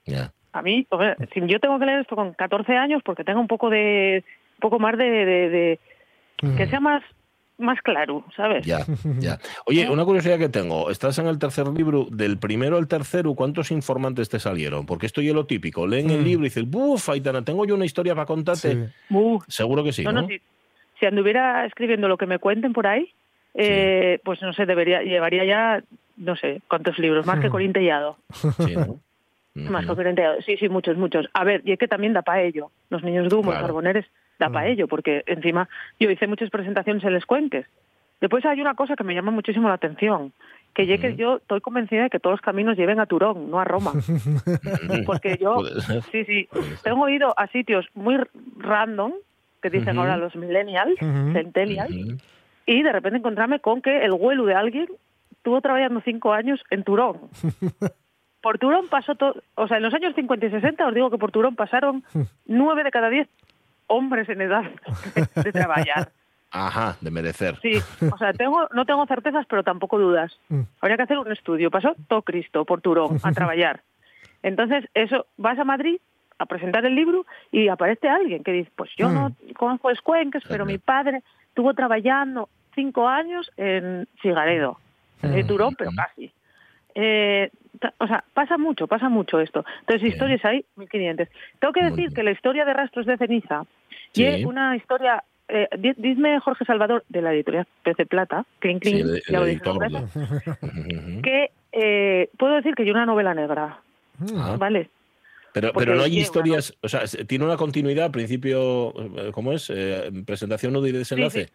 [0.06, 0.32] Ya.
[0.54, 3.48] A mí, sea, si yo tengo que leer esto con 14 años porque tengo un
[3.48, 4.24] poco de,
[4.56, 5.80] un poco más de, de- de-
[6.58, 7.02] que sea más,
[7.58, 8.66] más claro, ¿sabes?
[8.66, 8.80] Ya,
[9.20, 9.40] ya.
[9.66, 10.90] Oye, una curiosidad que tengo.
[10.92, 12.06] Estás en el tercer libro.
[12.12, 14.86] Del primero al tercero, ¿cuántos informantes te salieron?
[14.86, 15.88] Porque esto es lo típico.
[15.88, 16.24] Leen el Mm.
[16.26, 18.72] libro y dicen, ¡buf, Aitana, tengo yo una historia para contarte!
[18.72, 18.94] Sí.
[19.10, 20.22] Uh, Seguro que sí, no, ¿no?
[20.24, 20.42] no, si,
[21.00, 23.10] si anduviera escribiendo lo que me cuenten por ahí,
[23.56, 25.84] eh, pues no sé, debería, llevaría ya,
[26.18, 28.18] no sé, cuántos libros, más que Corín Tellado.
[28.66, 29.00] Sí, ¿no?
[29.56, 30.42] Más Tellado.
[30.42, 31.28] Sí, sí, muchos, muchos.
[31.34, 32.72] A ver, y es que también da para ello.
[32.90, 33.68] Los niños de humo, Claro.
[33.68, 34.06] carboneres,
[34.40, 37.68] da para ello, porque encima yo hice muchas presentaciones en Les Cuenques.
[38.20, 40.34] Después hay una cosa que me llama muchísimo la atención,
[40.74, 43.60] que ya que yo estoy convencida de que todos los caminos lleven a Turón, no
[43.60, 43.94] a Roma.
[45.06, 45.64] Porque yo,
[46.12, 46.50] sí, sí,
[46.84, 48.18] tengo ido a sitios muy
[48.58, 49.14] random
[49.62, 51.34] que dicen ahora los millennials, Ujú.
[51.34, 51.96] centennials,
[52.66, 54.88] y de repente encontrarme con que el huelu de alguien
[55.32, 57.22] estuvo trabajando cinco años en Turón.
[58.44, 61.18] Por Turón pasó todo, o sea, en los años 50 y 60 os digo que
[61.18, 62.04] por Turón pasaron
[62.46, 63.28] nueve de cada diez
[63.88, 64.64] hombres en edad
[65.16, 66.12] de, de trabajar.
[66.52, 67.58] Ajá, de merecer.
[67.62, 67.80] Sí,
[68.12, 70.38] o sea, tengo, no tengo certezas, pero tampoco dudas.
[70.50, 70.62] Mm.
[70.82, 71.72] Habría que hacer un estudio.
[71.72, 73.82] Pasó todo Cristo por Turón a trabajar.
[74.44, 75.98] Entonces, eso, vas a Madrid
[76.38, 79.14] a presentar el libro y aparece alguien que dice, pues yo Mm.
[79.14, 84.78] no conozco Escuenques, pero mi padre estuvo trabajando cinco años en Figaredo,
[85.22, 86.32] en Turón, pero casi.
[86.96, 87.50] Eh,
[88.00, 89.66] o sea, pasa mucho, pasa mucho esto.
[89.82, 90.14] Entonces, Bien.
[90.14, 91.28] historias hay 1500.
[91.60, 93.64] Tengo que decir que la historia de Rastros de Ceniza
[94.12, 94.24] Sí.
[94.26, 98.84] es una historia, eh, di- dime Jorge Salvador, de la editorial Pez de Plata, clink,
[98.84, 99.22] Sí, el,
[101.24, 103.80] que eh, puedo decir que hay una novela negra,
[104.38, 104.56] Ah.
[104.58, 104.90] ¿vale?
[105.54, 109.52] Pero, pero no hay historias, o sea, se- tiene una continuidad, al principio, eh, ¿cómo
[109.54, 109.70] es?
[109.74, 111.46] Eh, presentación, nudo y desenlace.
[111.46, 111.52] Sí,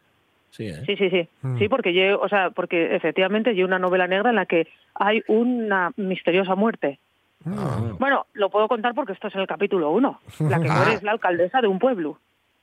[0.59, 0.83] ¿eh?
[0.87, 1.29] Sí, sí, sí.
[1.43, 1.59] Mm.
[1.59, 5.23] Sí, porque yo, o sea, porque efectivamente hay una novela negra en la que hay
[5.29, 6.99] una misteriosa muerte.
[7.47, 10.21] Ah, Bueno, lo puedo contar porque esto es en el capítulo 1.
[10.41, 10.75] La que Ah.
[10.77, 12.19] muere es la alcaldesa de un pueblo.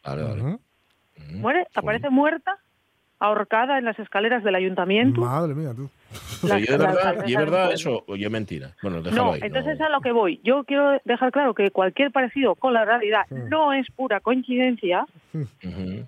[0.05, 0.41] vale, vale.
[0.41, 0.59] Ujú.
[1.17, 2.57] Mm, Muere, aparece muerta,
[3.19, 5.21] ahorcada en las escaleras del ayuntamiento.
[5.21, 5.89] Madre mía, tú.
[6.45, 8.71] La- y es la verdad, eso, o es mentira.
[8.81, 9.39] Bueno, déjalo No, ahí.
[9.43, 9.85] entonces no.
[9.85, 10.41] a lo que voy.
[10.43, 16.05] Yo quiero dejar claro que cualquier parecido con la realidad no es pura coincidencia, Ujú.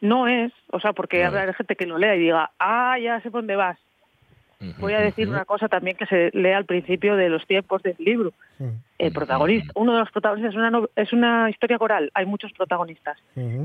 [0.00, 1.38] No es, o sea, porque Vale.
[1.40, 3.78] habrá gente que lo lea y diga, ah, ya sé por dónde vas.
[4.78, 7.96] Voy a decir una cosa también que se lee al principio de los tiempos del
[7.98, 8.32] libro.
[8.98, 12.52] El protagonista, uno de los protagonistas es una, no- es una historia coral, hay muchos
[12.52, 13.18] protagonistas.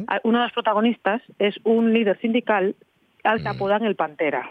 [0.07, 2.75] Ah, Uno de los protagonistas es un líder sindical
[3.25, 4.49] al que apodan el Pantera.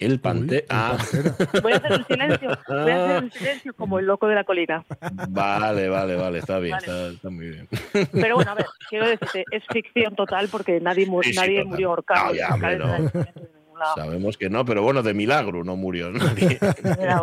[0.00, 0.56] El Uy, pante.
[0.60, 1.34] el ah, pantera.
[1.62, 4.44] Voy a hacer un silencio, voy a hacer un silencio como el loco de la
[4.44, 4.84] colina.
[5.28, 6.86] vale, vale, vale, está bien, Vale.
[6.86, 7.68] Está, está muy bien.
[8.12, 11.56] Pero bueno, a ver, quiero decirte, es ficción total porque nadie, mu- Sí, sí, nadie
[11.58, 11.68] total.
[11.68, 12.32] murió ahorcado.
[12.34, 13.94] No.
[13.94, 16.58] Sabemos que no, pero bueno, de milagro no murió nadie.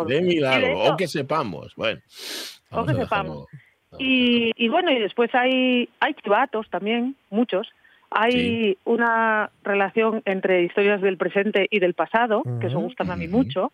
[0.06, 1.72] De milagro, de hecho- o que sepamos.
[1.76, 2.00] Bueno,
[2.70, 3.46] vamos que sepamos.
[3.98, 7.68] Y, y bueno, y después hay, hay chivatos también, muchos.
[8.10, 8.78] Hay Sí.
[8.84, 12.86] una relación entre historias del presente y del pasado, que eso Ujú.
[12.88, 13.70] gusta a mí mucho.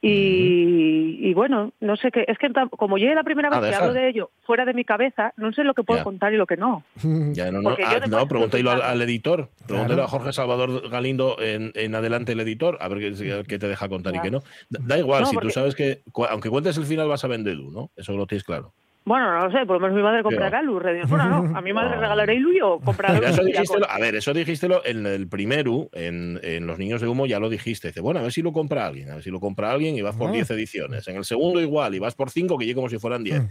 [0.00, 3.92] Y, y bueno, no sé qué, es que como llegué la primera vez que hablo
[3.92, 6.04] de ello fuera de mi cabeza, no sé lo que puedo Ya.
[6.04, 6.84] contar y lo que no.
[7.34, 9.48] Ya, no, no, yo ah, no al, al editor.
[9.66, 10.04] Pregúntale Claro.
[10.04, 13.88] a Jorge Salvador Galindo en, en adelante el editor, a ver qué, qué te deja
[13.88, 14.40] contar y qué no.
[14.70, 17.28] Da, da igual, No, si porque- tú sabes que, aunque cuentes el final, vas a
[17.28, 17.90] vender tú, ¿no?
[17.96, 18.72] Eso lo tienes claro.
[19.04, 20.82] Bueno, no lo sé, por lo menos mi madre comprará luz.
[21.08, 21.96] Bueno, no, a mi madre No.
[22.02, 26.38] regalaré Ilu o compraré Mira, eso dijiste, a ver, eso dijiste en el primero, en,
[26.42, 27.88] en Los Niños de Humo, ya lo dijiste.
[27.88, 30.02] Dice, bueno, a ver si lo compra alguien, a ver si lo compra alguien y
[30.02, 30.32] vas por Ah.
[30.32, 31.08] 10 ediciones.
[31.08, 33.40] En el segundo igual, y vas por 5, que llegue como si fueran 10.
[33.42, 33.48] Mm.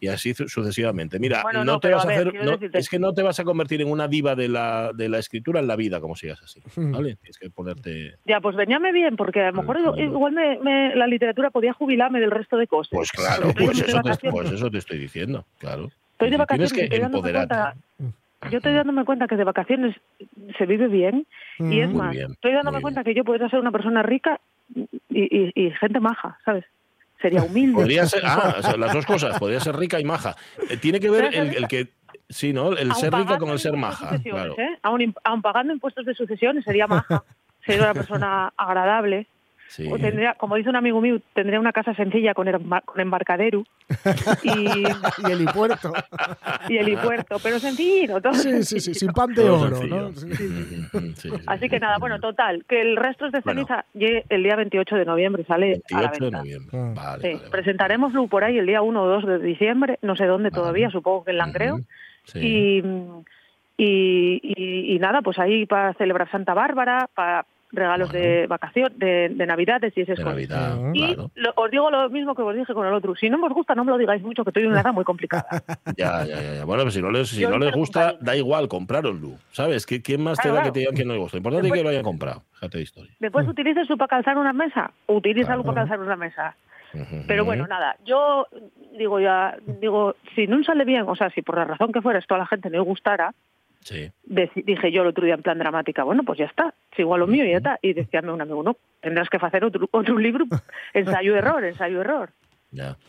[0.00, 1.18] Y así su- sucesivamente.
[1.18, 2.44] Mira, Bueno, no, no, te vas a ver, hacer.
[2.44, 5.18] no- es que no te vas a convertir en una diva de la, de la
[5.18, 6.60] escritura en la vida, como sigas así.
[6.76, 6.92] Mm.
[6.92, 7.16] ¿Vale?
[7.16, 8.16] Tienes que ponerte.
[8.26, 9.98] Ya, pues veníame bien, porque a lo mejor Claro.
[10.00, 12.90] igual me, me- la literatura podía jubilarme del resto de cosas.
[12.90, 15.90] Pues claro, pues eso, te, pues eso te estoy diciendo, claro.
[16.12, 17.54] Estoy de Tienes vacaciones, que estoy dándome empoderarte.
[17.98, 19.96] cuenta, yo estoy dándome cuenta que de vacaciones
[20.58, 21.26] se vive bien
[21.58, 21.92] y es Mm.
[21.92, 24.40] Muy más, bien, estoy dándome cuenta que yo podría ser una persona rica
[24.74, 26.64] y, y- y gente maja, ¿sabes?
[27.24, 27.76] Sería humilde.
[27.76, 30.36] Podría ser, ah, o sea, las dos cosas, podría ser rica y maja.
[30.68, 31.88] Eh, tiene que ver el, el que.
[32.28, 32.72] Sí, ¿no?
[32.72, 34.18] El Aun ser rica con el ser maja.
[34.22, 34.54] Claro.
[34.58, 34.78] ¿eh?
[34.82, 37.24] aun, pagando impuestos de sucesiones sería maja,
[37.64, 39.26] sería una persona agradable.
[39.74, 39.90] Sí.
[39.90, 43.64] O tendría, como dice un amigo mío, tendría una casa sencilla con, embar- con embarcadero
[44.44, 44.48] y,
[45.24, 45.92] Y el helipuerto.
[46.68, 48.20] y helipuerto, pero sencillito.
[48.20, 49.96] todo Sí, sí, sí, sin pan de Todo oro, sencillo.
[49.96, 50.12] ¿no?
[50.12, 50.26] Sí.
[50.26, 53.62] Ujú, ujú, sí, sí, Así sí, que nada, bueno, total, que el resto de Bueno.
[53.66, 56.78] ceniza llegue el día 28 de noviembre, sale a la 28 de noviembre.
[56.78, 56.94] Mm.
[56.94, 57.50] Vale, Sí, vale, vale.
[57.50, 60.60] presentaremoslo por ahí el día 1 o 2 de diciembre, no sé dónde Vale.
[60.60, 61.80] todavía, supongo que en Langreo.
[62.26, 62.38] Sí.
[62.38, 62.78] Y,
[63.76, 69.28] y, y- y nada, pues ahí para celebrar Santa Bárbara, para regalos de vacaciones, de,
[69.30, 70.34] de Navidades y esas De cosas.
[70.36, 70.90] Navidad, Ujú.
[70.94, 71.30] Y claro.
[71.34, 73.14] lo- os digo lo mismo que os dije con el otro.
[73.16, 75.04] Si no os gusta, no me lo digáis mucho, que estoy en una edad muy
[75.04, 75.46] complicada.
[75.96, 76.64] Ya, ya, ya, ya.
[76.64, 79.30] Bueno, pues si no les, si no les gusta, da igual, comprároslo.
[79.52, 79.86] ¿Sabes?
[79.86, 80.72] ¿Qué- ¿Quién más te Claro, da que claro.
[80.72, 81.36] te digan que no les gusta?
[81.36, 82.42] Lo importante es Después- que lo hayan comprado.
[82.54, 83.12] Fíjate de historia.
[83.20, 85.74] Después utilices para calzar una mesa, utilízalo Claro.
[85.74, 86.56] para calzar una mesa.
[87.26, 88.46] Pero bueno, nada, yo
[88.96, 92.20] digo ya, digo, si no sale bien, o sea, si por la razón que fuera
[92.20, 93.34] esto a la gente no le gustara,
[93.84, 94.10] Sí.
[94.26, 97.20] deci- dije yo el otro día en plan dramática, bueno, pues ya está, es igual
[97.20, 97.78] lo mío y ya está.
[97.82, 100.46] Y decíame un amigo, no, tendrás que hacer otro, otro libro,
[100.94, 102.30] ensayo-error, ensayo-error.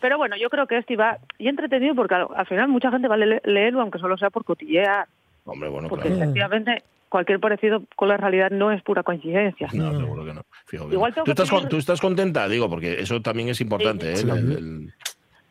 [0.00, 3.08] Pero bueno, yo creo que este va, y entretenido porque al, al final mucha gente
[3.08, 5.08] va a le- leerlo, aunque solo sea por cotillear,
[5.44, 6.22] Hombre, bueno, porque claro.
[6.22, 9.68] efectivamente cualquier parecido con la realidad no es pura coincidencia.
[9.72, 10.42] No, seguro que no.
[10.66, 11.22] Fijo que Igual no.
[11.22, 12.48] ¿Tú, que estás tú estás contenta?
[12.48, 14.16] Digo, porque eso también es importante, ¿eh?
[14.16, 14.28] Sí.
[14.28, 14.92] El- el-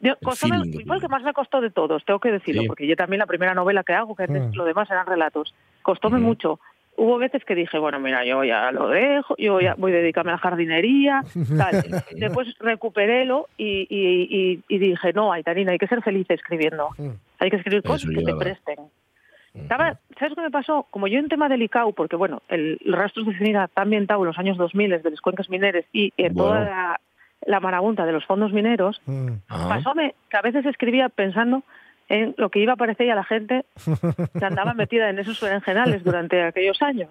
[0.01, 2.95] Yo, costó fue el que más me costó de todos, tengo que decirlo, porque yo
[2.95, 4.55] también la primera novela que hago, que antes Mm.
[4.55, 6.25] lo demás eran relatos, costóme Ujú.
[6.25, 6.59] mucho.
[6.97, 10.31] Hubo veces que dije, bueno, mira, yo ya lo dejo, yo ya voy a dedicarme
[10.31, 11.23] a la jardinería,
[11.57, 12.03] tal.
[12.15, 16.89] Después recuperélo y, y, y, y dije, no, Aitarina, hay que ser feliz escribiendo.
[16.97, 17.09] Mm.
[17.39, 18.77] Hay que escribir cosas que te presten.
[19.53, 20.85] Estaba, ¿Sabes qué me pasó?
[20.91, 24.27] Como yo en tema delicado, porque bueno, el, el Rastros de Ceniza está ambientado en
[24.27, 26.65] los años 2000 de las cuencas mineras y en toda Bueno.
[26.71, 26.99] la,
[27.45, 29.29] la marabunta de los fondos mineros, Mm.
[29.47, 29.69] Ajá.
[29.69, 31.63] pasóme que a veces escribía pensando
[32.07, 33.65] en lo que iba a parecer a la gente
[34.39, 37.09] que andaba metida en esos berenjenales durante aquellos años.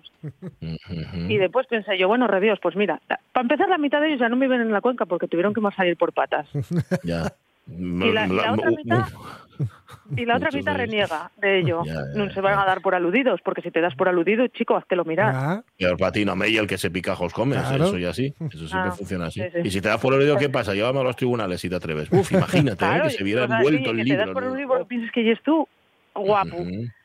[1.28, 3.00] Y después pensé yo, bueno, redios, pues mira,
[3.32, 5.60] para empezar la mitad de ellos ya no viven en la cuenca porque tuvieron que
[5.60, 6.46] más salir por patas.
[7.02, 7.32] Ya.
[7.66, 9.04] Y la, y la otra mitad,
[10.16, 11.82] y la otra mitad reniega de ello.
[11.86, 12.40] Ya, ya, no se ya.
[12.42, 15.32] van a dar por aludidos, porque si te das por aludido, chico, háztelo mirar.
[15.34, 17.84] Ah, Y el platino y el que se pica os come, Claro.
[17.84, 19.40] eso ya sí, eso siempre Ah, funciona así.
[19.42, 19.58] sí, sí.
[19.64, 20.74] Y si te das por oído, ¿qué pasa?
[20.74, 22.08] Llévame a los tribunales si te atreves.
[22.12, 23.00] Uf, imagínate ¿eh?
[23.04, 24.20] Que se viera envuelto el que libro.
[24.20, 24.52] te das por ¿no?
[24.52, 25.66] un libro, piensas que eres tú,
[26.14, 26.56] guapo.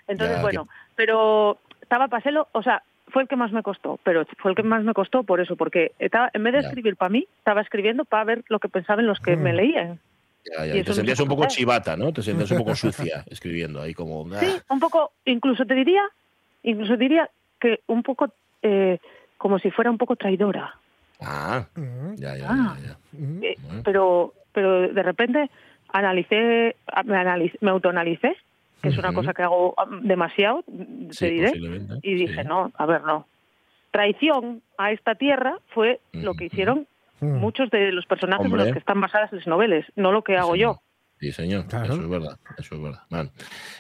[0.08, 4.24] Entonces, Ya, bueno, pero estaba paselo, o sea, fue el que más me costó, pero
[4.38, 7.10] fue el que más me costó por eso, porque estaba, en vez de escribir para
[7.10, 9.42] mí, estaba escribiendo para ver lo que pensaban los que Mm.
[9.42, 10.00] me leían.
[10.46, 12.12] Ya, ya, y te sentías un poco chivata, ¿no?
[12.14, 14.26] Te sentías un poco sucia escribiendo ahí como...
[14.34, 16.04] ah, Sí, un poco, incluso te diría,
[16.64, 19.00] incluso diría que un poco, eh,
[19.38, 20.76] como si fuera un poco traidora.
[21.22, 22.78] Ah, mm, ya, ya, Ah.
[22.82, 22.98] ya, ya.
[23.12, 23.44] mm.
[23.44, 23.82] Eh, Bueno.
[23.84, 25.50] pero, pero de repente
[25.90, 26.76] analicé,
[27.06, 28.36] me, analiz- me autoanalicé,
[28.82, 31.52] que es una cosa que hago demasiado, te Sí, diré,
[32.02, 32.48] y dije, sí.
[32.48, 33.28] no, a ver, no.
[33.92, 36.88] Traición a esta tierra fue lo que hicieron
[37.22, 37.38] Mm.
[37.38, 38.62] muchos de los personajes Hombre.
[38.62, 40.82] en los que están basadas las novelas, no lo que hago Sí, yo.
[41.20, 41.94] Sí, señor, Claro.
[41.96, 43.02] eso es verdad, eso es verdad.
[43.10, 43.30] Man,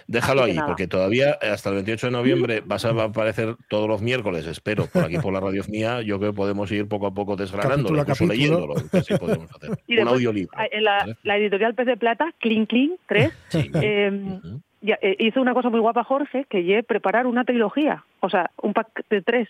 [0.08, 0.68] déjalo ahí, nada.
[0.68, 4.88] porque todavía eh, hasta el 28 de noviembre vas a aparecer todos los miércoles, espero,
[4.92, 8.06] por aquí por la radio mía, yo creo que podemos ir poco a poco desgranándolo,
[8.06, 8.76] Capítulo a incluso capítulo.
[8.76, 9.70] leyéndolo, sí podemos hacer.
[9.88, 10.58] Y Un después, audiolibro.
[10.70, 11.16] en la, ¿vale?
[11.24, 13.72] la editorial Pez de Plata, Clean Clean 3, Sí.
[13.82, 14.62] eh, Ujú.
[14.82, 18.52] ya, eh, hizo una cosa muy guapa Jorge, que lle preparar una trilogía, o sea,
[18.62, 19.48] un pack de tres,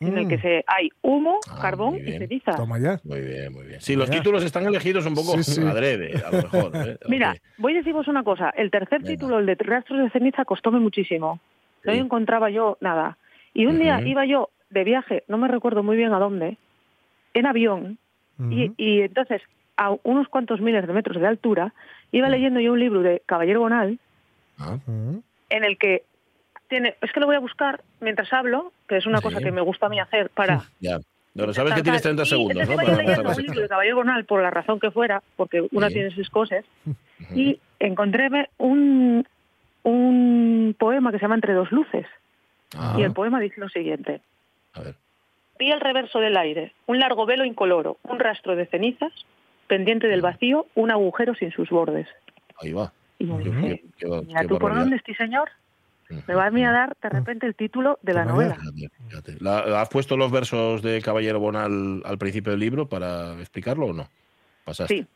[0.00, 0.28] en el Mm.
[0.28, 2.52] que se hay humo, Ah, carbón y ceniza.
[2.56, 3.00] Toma ya.
[3.04, 3.80] Muy bien, muy bien.
[3.80, 4.16] Sí, los Ya.
[4.16, 5.60] títulos están elegidos un poco Sí, sí.
[5.62, 6.70] adrede, a lo mejor.
[6.74, 6.98] ¿eh?
[7.08, 8.50] Mira, voy a deciros una cosa.
[8.50, 9.12] El tercer Venga.
[9.12, 11.40] título, el de Rastros de Ceniza, costóme muchísimo.
[11.84, 11.98] No Sí.
[11.98, 13.16] encontraba yo nada.
[13.54, 16.58] Y un día iba yo de viaje, no me recuerdo muy bien a dónde,
[17.32, 17.98] en avión,
[18.38, 18.74] y, Mm.
[18.76, 19.40] y entonces
[19.78, 21.72] a unos cuantos miles de metros de altura,
[22.12, 23.98] iba leyendo yo un libro de Caballero Bonal
[24.58, 25.18] Ah, Mm.
[25.50, 26.02] en el que
[26.68, 29.24] tiene, es que lo voy a buscar mientras hablo, que es una Sí.
[29.24, 30.98] cosa que me gusta a mí hacer para ya.
[31.34, 32.16] Pero sabes que tienes tal.
[32.16, 32.76] 30 Y segundos, ¿no?
[32.76, 33.68] Para la un libro de.
[33.68, 35.94] Caballero Bonal por la razón que fuera, porque una Sí.
[35.94, 36.64] tiene sus cosas,
[37.34, 39.26] y encontréme un,
[39.82, 42.06] un poema que se llama Entre dos luces.
[42.76, 44.20] Ah, Y el poema dice lo siguiente.
[44.74, 44.94] a ver.
[45.58, 49.12] Vi el reverso del aire, un largo velo incoloro, un rastro de cenizas,
[49.68, 52.06] pendiente del vacío, un agujero sin sus bordes.
[52.62, 52.92] Ahí va.
[53.18, 55.48] Y yo dije, qué- qué- mira qué tú por dónde estoy, señor.
[56.08, 58.54] Me va a mí a dar de repente el título de la novela.
[58.56, 59.36] Fíjate, fíjate.
[59.40, 63.92] La- ¿Has puesto los versos de Caballero Bonal al principio del libro para explicarlo o
[63.92, 64.08] no?
[64.64, 64.94] Pasaste.
[64.98, 65.06] Sí.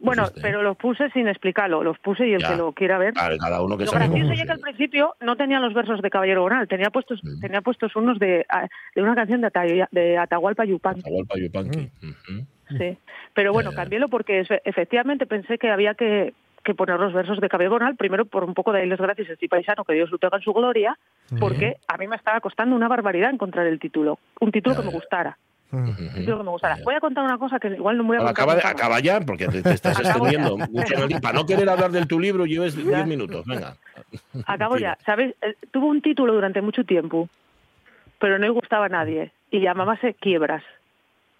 [0.00, 2.50] Bueno, pero los puse sin explicarlo, los puse y el Ya.
[2.50, 3.14] que lo quiera ver.
[3.14, 6.08] Vale, cada uno que Lo gracioso es que al principio no tenía los versos de
[6.08, 7.40] Caballero Bonal, tenía puestos, Mm.
[7.40, 11.00] tenía puestos unos de, a- de una canción de, Ata- de Atahualpa Yupanqui.
[11.00, 11.90] Atahualpa Yupanqui.
[12.00, 12.76] Mm.
[12.78, 12.98] Sí.
[13.34, 16.32] Pero bueno, cambiélo porque efectivamente pensé que había que,
[16.68, 19.30] que poner los versos de Caballero Bonal, primero por un poco de ahí las gracias
[19.30, 20.98] a este paisano, que Dios lo tenga en su gloria,
[21.40, 24.92] porque a mí me estaba costando una barbaridad encontrar el título, un título que me
[24.92, 25.36] gustara,
[25.70, 26.14] Mm.
[26.14, 26.78] Título que me gustara.
[26.82, 28.32] Voy a contar una cosa que igual no voy a contar.
[28.32, 28.74] acaba, de- nunca más.
[28.80, 30.94] acaba ya, porque te, te estás extendiendo mucho.
[31.20, 33.44] Para no querer hablar del tu libro, lleves 10 minutos.
[33.44, 33.76] Venga.
[34.46, 34.96] Acabo ya.
[35.04, 35.34] ¿Sabes?
[35.42, 37.28] Eh, Tuvo un título durante mucho tiempo,
[38.18, 39.30] pero no le gustaba a nadie.
[39.50, 40.62] Y llamábase Quiebras.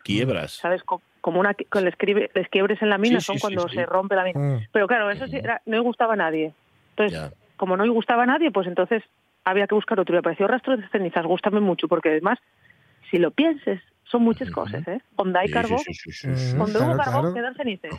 [0.03, 0.53] Quiebras.
[0.53, 0.83] ¿Sabes?
[0.83, 3.69] Co- Como una, con les, escribe- les quiebres en la mina Sí, son sí, cuando
[3.69, 3.75] sí.
[3.75, 4.41] se rompe la mina.
[4.41, 4.67] Mm.
[4.73, 6.55] Pero claro, eso sí, era, no le gustaba a nadie.
[6.97, 7.31] Entonces, Ya.
[7.59, 9.03] como no le gustaba a nadie, pues entonces
[9.45, 10.14] había que buscar otro.
[10.14, 12.38] Y me pareció Rastros de cenizas, gústame mucho, porque además,
[13.11, 15.03] si lo pienses, son muchas cosas, ¿eh?
[15.19, 16.57] Donde hay Sí, carbón, sí, sí, sí, sí, sí.
[16.57, 17.91] donde hubo carbón, quedan cenizas.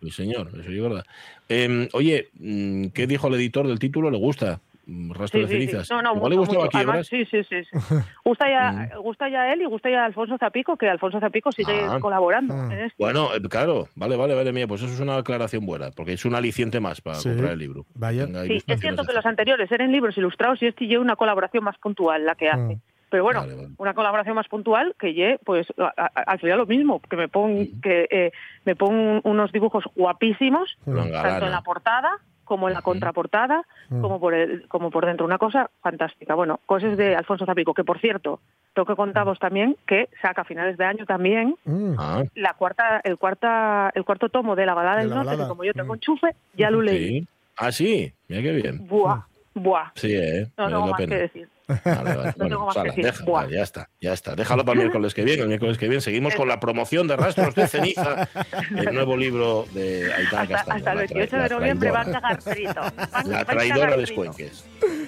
[0.00, 1.04] Sí, señor, eso es verdad.
[1.50, 4.10] Eh, oye, mm, ¿qué dijo el editor del título?
[4.10, 4.60] ¿Le gusta?
[4.90, 5.66] Mm, Rastro Sí, de sí, sí.
[5.68, 5.90] cenizas.
[5.90, 6.68] No, no, Igual le gustaba.
[6.68, 6.88] Quiebras.
[6.88, 7.62] Además, sí, sí, sí.
[7.64, 7.94] sí.
[8.24, 9.02] Gusta, ya, Mm.
[9.02, 11.98] gusta ya él y gusta ya Alfonso Zapico, que Alfonso Zapico sigue Ah.
[12.00, 12.72] colaborando Mm.
[12.72, 12.96] en esto.
[12.98, 16.24] Bueno, eh, claro, vale, vale, vale, mía, pues eso es una aclaración buena, porque es
[16.24, 17.28] un aliciente más para Sí.
[17.28, 17.84] comprar el libro.
[17.94, 18.26] Vaya.
[18.46, 21.76] Sí, es cierto que los anteriores eran libros ilustrados y este lleva una colaboración más
[21.76, 22.76] puntual la que hace.
[22.76, 22.80] Mm.
[23.10, 23.68] Pero bueno, Vale, vale.
[23.78, 27.80] una colaboración más puntual que lle, pues al final lo mismo, que me pon, Ujú.
[27.82, 28.32] que eh,
[28.66, 32.10] me pon unos dibujos guapísimos, Lo tanto en la portada
[32.48, 34.00] como en la contraportada, Mm.
[34.00, 35.24] como por el, como por dentro.
[35.26, 36.34] Una cosa fantástica.
[36.34, 38.40] Bueno, cosas de Alfonso Zapico, que por cierto,
[38.74, 41.94] tengo que contaros también que saca a finales de año también Mm.
[41.98, 45.26] Ah, la cuarta, el cuarta, el cuarto tomo de la balada De del la norte,
[45.30, 45.44] balada.
[45.44, 45.96] que como yo tengo Mm.
[45.96, 47.20] enchufe, ya lo leí.
[47.20, 47.28] sí.
[47.56, 48.12] Ah, sí.
[48.28, 48.86] Mira qué bien.
[48.88, 49.22] Buah,
[49.54, 49.90] buah.
[49.94, 50.46] Sí, eh.
[50.56, 51.14] No la más pena.
[51.16, 51.48] que decir.
[51.68, 52.34] Vale, vale.
[52.38, 53.04] No tengo más que ala, decir.
[53.04, 54.34] deja, vale, ya está, ya está.
[54.34, 55.42] Déjalo para el miércoles que viene.
[55.42, 58.28] El miércoles que viene seguimos con la promoción de Rastros de Ceniza,
[58.76, 60.76] el nuevo libro de Aitana Hasta, Castaño.
[60.76, 62.80] hasta el la 28 tra- de noviembre va a cagar frito.
[63.26, 64.02] La traidora de.
[64.04, 64.64] Escuenques.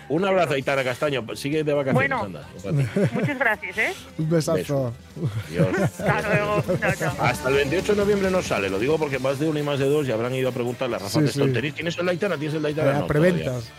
[0.08, 1.24] Un abrazo, Aitana Castaño.
[1.34, 2.24] Sigue de vacaciones, Bueno.
[2.24, 2.46] anda.
[3.12, 3.92] Muchas gracias, ¿eh?
[4.18, 4.92] Un besazo.
[5.48, 5.78] Adiós.
[6.00, 6.62] Hasta luego.
[6.80, 7.14] Chao, chao.
[7.20, 9.78] Hasta el 28 de noviembre no sale, lo digo porque más de uno y más
[9.78, 11.54] de dos ya habrán ido a preguntarle a Rafa Sí, Testón, sí.
[11.54, 12.36] "¿Tenéis- ¿tienes el Aitana?
[12.36, 12.90] ¿Tienes el Aitana?
[12.90, 13.44] Eh, No, preventas.
[13.46, 13.70] todavía.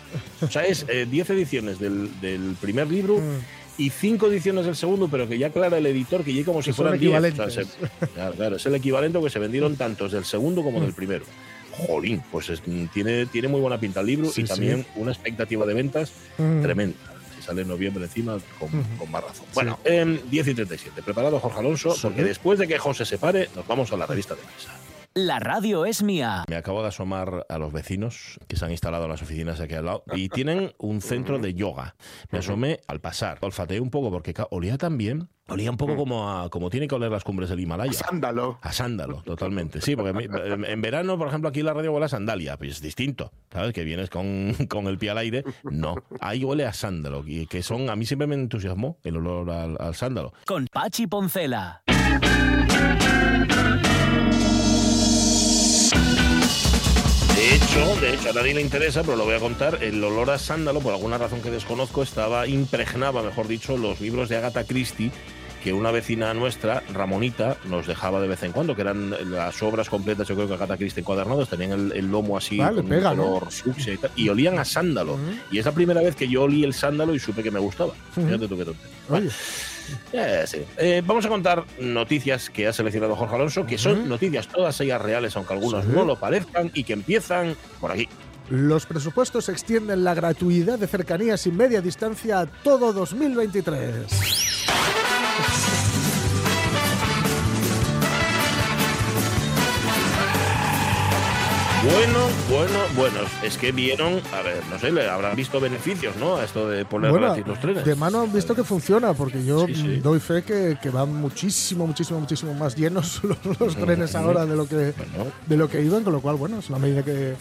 [0.42, 3.40] O sea, es eh, 10 ediciones del, del primer libro Mm.
[3.78, 6.72] y 5 ediciones del segundo, pero que ya aclara el editor que ya como si
[6.74, 7.10] fueran 10.
[7.16, 7.68] O sea, equivalentes.
[8.00, 10.84] se- claro, claro, es el equivalente que se vendieron tantos del segundo como Mm.
[10.84, 11.26] del primero.
[11.72, 12.62] Jolín, pues es-
[12.94, 14.50] tiene, tiene muy buena pinta el libro Sí, y sí.
[14.50, 16.62] también una expectativa de ventas Mm.
[16.62, 16.98] tremenda.
[17.44, 18.98] Sale en noviembre encima, con, Ujú.
[19.00, 19.46] con más razón.
[19.56, 21.02] Bueno, em, 10 y 37.
[21.02, 22.02] Preparado Jorge Alonso, Sí.
[22.04, 24.70] porque después de que José se pare, nos vamos a la revista de prensa.
[25.14, 26.46] La radio es mía.
[26.48, 29.74] Me acabo de asomar a los vecinos que se han instalado en las oficinas aquí
[29.74, 31.96] al lado y tienen un centro de yoga.
[32.32, 36.32] Me asomé al pasar, olfateé un poco porque olía tan bien, olía un poco como
[36.32, 37.92] a como tiene que oler las cumbres del Himalaya.
[37.92, 38.58] Sándalo.
[38.62, 39.82] A sándalo, totalmente.
[39.82, 42.72] Sí, porque en en verano, por ejemplo, aquí en la radio huele a sandalia, pues
[42.72, 43.74] es distinto, ¿sabes?
[43.74, 45.44] Que vienes con, con el pie al aire.
[45.64, 49.50] No, ahí huele a sándalo, y que son, a mí siempre me entusiasmó el olor
[49.50, 50.32] al, al sándalo.
[50.46, 51.84] Con Pachi Poncela.
[55.92, 59.84] De hecho, de hecho, a nadie le interesa, pero lo voy a contar.
[59.84, 64.30] El olor a sándalo, por alguna razón que desconozco, estaba impregnaba, mejor dicho, los libros
[64.30, 65.12] de Agatha Christie
[65.64, 69.90] que una vecina nuestra, Ramonita, nos dejaba de vez en cuando, que eran las obras
[69.90, 73.10] completas, yo creo que Agatha Christie encuadernados, tenían el, el lomo así Vale, con pega,
[73.16, 75.18] color fucsia y tal, y olían a sándalo.
[75.52, 77.94] Y es la primera vez que yo olí el sándalo y supe que me gustaba.
[78.14, 78.66] Fíjate tú qué.
[79.10, 79.30] Oye,
[80.14, 80.60] Eh, sí.
[80.78, 85.02] Eh, vamos a contar noticias que ha seleccionado Jorge Alonso, que son noticias todas ellas
[85.02, 85.92] reales, aunque algunas Sí.
[85.94, 88.08] no lo parezcan, y que empiezan por aquí.
[88.50, 94.61] los presupuestos extienden la gratuidad de cercanías y media distancia a todo 2023.
[101.84, 103.20] Bueno, bueno, bueno.
[103.42, 106.36] Es que vieron, a ver, no sé, le habrán visto beneficios, ¿no?
[106.36, 107.84] A esto de poner Bueno, los trenes.
[107.84, 109.96] de mano han visto que funciona, porque yo Sí, sí.
[109.98, 114.56] doy fe que, que van muchísimo, muchísimo, muchísimo más llenos los, los trenes ahora de
[114.56, 117.34] lo que Bueno, de lo que iban, con lo cual, bueno, es una medida que,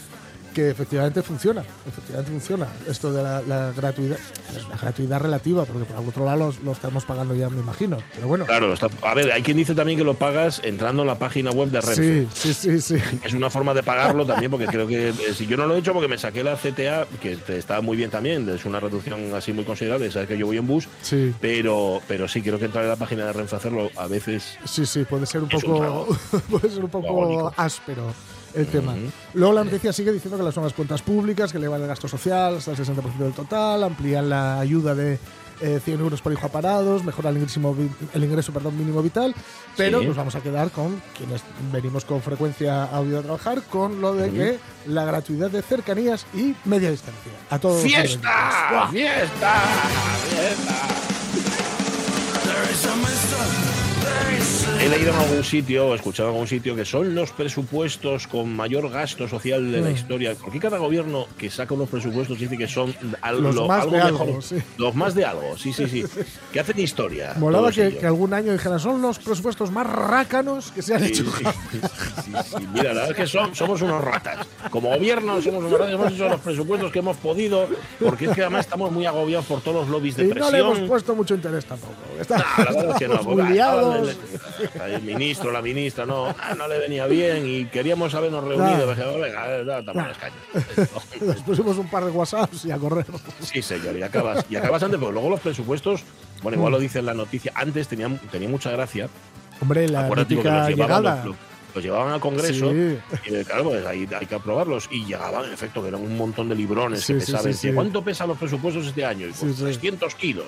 [0.55, 1.63] que efectivamente funciona.
[1.87, 2.67] Efectivamente funciona.
[2.89, 4.19] Esto de la, la gratuidad,
[4.71, 7.99] la gratuidad relativa, porque por otro lado los- lo estamos pagando ya, me imagino.
[8.15, 8.47] Pero bueno.
[8.47, 11.51] claro, está- a ver, hay quien dice también que lo pagas entrando en la página
[11.51, 12.27] web de Renfe.
[12.35, 13.03] Sí, sí, sí, sí.
[13.25, 15.79] Es una forma de pagarlo también, porque creo que eh, si yo no lo he
[15.79, 19.53] hecho porque me saqué la CTA, que está muy bien también, es una reducción así
[19.53, 21.35] muy considerable, sabes que yo voy en bus, Sí.
[21.41, 24.85] pero, pero sí, creo que entrar en la página de Renfe hacerlo a veces Sí,
[24.87, 26.19] sí, puede ser un Es un poco,
[26.51, 27.53] puede ser un poco agónico.
[27.57, 28.13] áspero
[28.55, 28.95] el tema.
[29.35, 32.57] Luego la noticia sigue diciendo que las nuevas cuentas públicas, que elevan el gasto social
[32.57, 35.19] hasta el 60% del total, amplían la ayuda de
[35.63, 37.61] eh, 100 euros por hijo a parados, mejora el ingreso,
[38.15, 39.35] el ingreso perdón, mínimo vital,
[39.77, 40.07] pero Sí.
[40.07, 44.15] nos vamos a quedar con quienes venimos con frecuencia a audio a trabajar, con lo
[44.15, 47.33] de que la gratuidad de cercanías y media distancia.
[47.51, 47.83] A todos.
[47.83, 48.89] los ¡Fiesta!
[48.91, 49.53] ¡Fiesta!
[50.31, 50.75] ¡Fiesta!
[54.81, 58.55] He leído en algún sitio, o escuchado en algún sitio, que son los presupuestos con
[58.57, 60.35] mayor gasto social de la historia.
[60.41, 63.97] Porque cada gobierno que saca unos presupuestos dice que son al- Los lo- más algo
[63.97, 64.29] de mejor.
[64.29, 64.57] algo, sí.
[64.79, 66.05] Los más de algo, sí, sí, sí.
[66.51, 67.35] que hacen historia.
[67.39, 71.25] Todos que, algún año dijeran, son los presupuestos más rácanos que se han Sí, hecho.
[71.37, 71.45] sí.
[72.73, 74.47] Mira, la verdad es que son- somos unos ratas.
[74.71, 77.69] Como gobierno somos unos ratas, hemos hecho los presupuestos que hemos podido,
[78.03, 80.47] porque es que además estamos muy agobiados por todos los lobbies de Y presión.
[80.53, 81.93] no le hemos puesto mucho interés tampoco.
[82.19, 83.15] Está- No, la verdad es que no.
[83.15, 84.00] estamos porque, muy liados.
[84.09, 88.89] El, el ministro, la ministra, no, ah, no le venía bien y queríamos habernos reunido.
[88.95, 90.09] Dije, venga, eh, dame Claro.
[90.09, 90.91] las cañas.
[91.21, 93.07] Les pusimos un par de WhatsApps y a correr.
[93.41, 96.03] Sí, señor, y acabas, y acabas antes, pero luego los presupuestos,
[96.43, 99.09] bueno, igual lo dice en la noticia, antes tenían, tenía mucha gracia.
[99.61, 101.25] Hombre, la Acuérdate los llegada.
[101.25, 101.37] los,
[101.75, 102.99] los llevaban al Congreso Sí.
[103.31, 104.89] y eh, claro, pues ahí hay que aprobarlos.
[104.91, 107.55] Y llegaban, en efecto, que eran un montón de librones Sí, que pesaban.
[107.55, 107.73] sí.
[107.73, 109.27] ¿Cuánto pesan los presupuestos este año?
[109.27, 109.63] Y, Sí, pues, sí.
[109.63, 110.45] 300 kilos.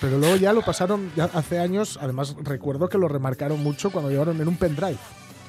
[0.00, 1.98] Pero luego ya lo pasaron ya hace años.
[2.00, 4.96] Además, recuerdo que lo remarcaron mucho cuando llevaron en un pendrive.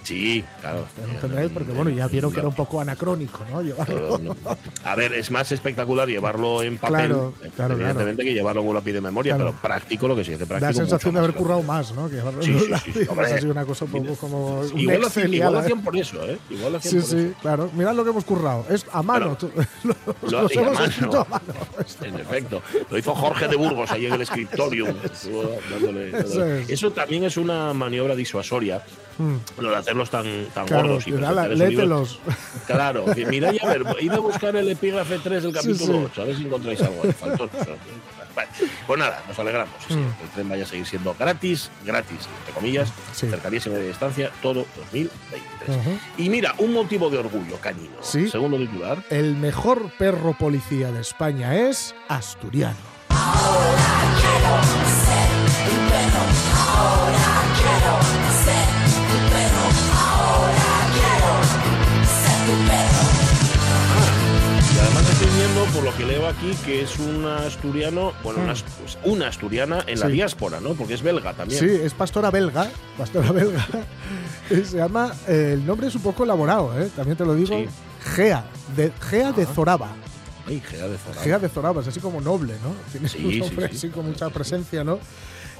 [0.06, 0.86] Sí, claro.
[1.02, 3.62] Ya lo tendréis porque, bueno, ya vieron que era un poco anacrónico, ¿no?
[3.63, 4.20] Llevarlo.
[4.20, 4.58] No, no.
[4.84, 8.76] A ver, es más espectacular llevarlo en papel, Claro, claro, evidentemente, que llevarlo con un
[8.76, 10.60] lápiz de memoria, pero práctico lo que sí que práctico.
[10.62, 12.08] Da la sensación de haber más, currado más, ¿no?
[12.08, 13.08] Que llevarlo Sí, en sí, sí.
[13.20, 15.98] Ha sido una cosa un poco como un Igual, lo hacían, igual lo hacían por
[15.98, 16.38] eso, ¿eh?
[16.52, 17.39] Igual lo hacían Sí, por sí, eso.
[17.41, 17.70] claro.
[17.74, 18.65] Mirad lo que hemos currado.
[18.69, 19.36] Es a mano.
[19.84, 19.96] Lo-
[20.29, 21.12] los y a hemos mano.
[21.21, 21.44] a mano.
[22.04, 22.62] En efecto,
[22.92, 24.86] lo hizo Jorge de Burgos ahí en el escritorio.
[26.67, 28.84] Eso también es una maniobra disuasoria,
[29.18, 31.08] Mm, lo de hacerlos tan, tan Claro, gordos.
[31.08, 31.12] y
[31.56, 32.20] léetelos.
[32.68, 36.06] Claro, que mira y a ver, id a buscar el epígrafe 3 del capítulo sí.
[36.12, 37.02] 8, a ver si encontráis algo.
[37.13, 37.50] faltoso.
[38.36, 38.50] Vale,
[38.86, 39.74] Pues nada, nos alegramos.
[39.90, 39.94] Mm.
[39.94, 43.30] el tren vaya a seguir siendo gratis, gratis, entre comillas, Sí.
[43.30, 45.78] cercanísima de distancia, todo 2023.
[45.78, 45.98] Ujú.
[46.18, 47.96] Y mira, un motivo de orgullo canino.
[48.02, 48.28] Sí.
[48.30, 49.02] Segundo titular.
[49.10, 52.76] El mejor perro policía de España es asturiano.
[55.72, 55.76] Y
[65.76, 70.00] por lo que leo aquí, que es un asturiano, bueno, una, pues, una asturiana en
[70.00, 70.10] la Mm.
[70.10, 70.13] Sí.
[70.15, 70.73] diáspora, ¿no?
[70.73, 71.60] Porque es belga también.
[71.60, 72.69] Sí, es pastora belga.
[72.98, 73.67] Pastora belga.
[74.50, 75.13] Y Se llama.
[75.28, 76.90] eh, el nombre es un poco elaborado, ¿eh?
[76.96, 77.50] También te lo digo.
[77.58, 77.65] Sí.
[78.15, 78.46] Gea.
[78.76, 79.48] De, Gea de Ah.
[79.54, 79.90] Zoraba.
[80.48, 81.21] Ay, Gea de Zoraba.
[81.23, 82.73] Gea de Zoraba, es así como noble, ¿no?
[82.92, 83.76] Tiene Sí, un nombre sí.
[83.78, 85.00] así con mucha presencia, ¿no?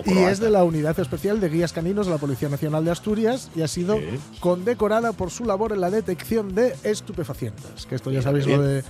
[0.06, 3.50] Y es de la Unidad Especial de Guías Caninos de la Policía Nacional de Asturias
[3.56, 4.20] y ha sido Sí.
[4.42, 7.86] condecorada por su labor en la detección de estupefacientes.
[7.86, 8.84] Que esto ya sabéis lo de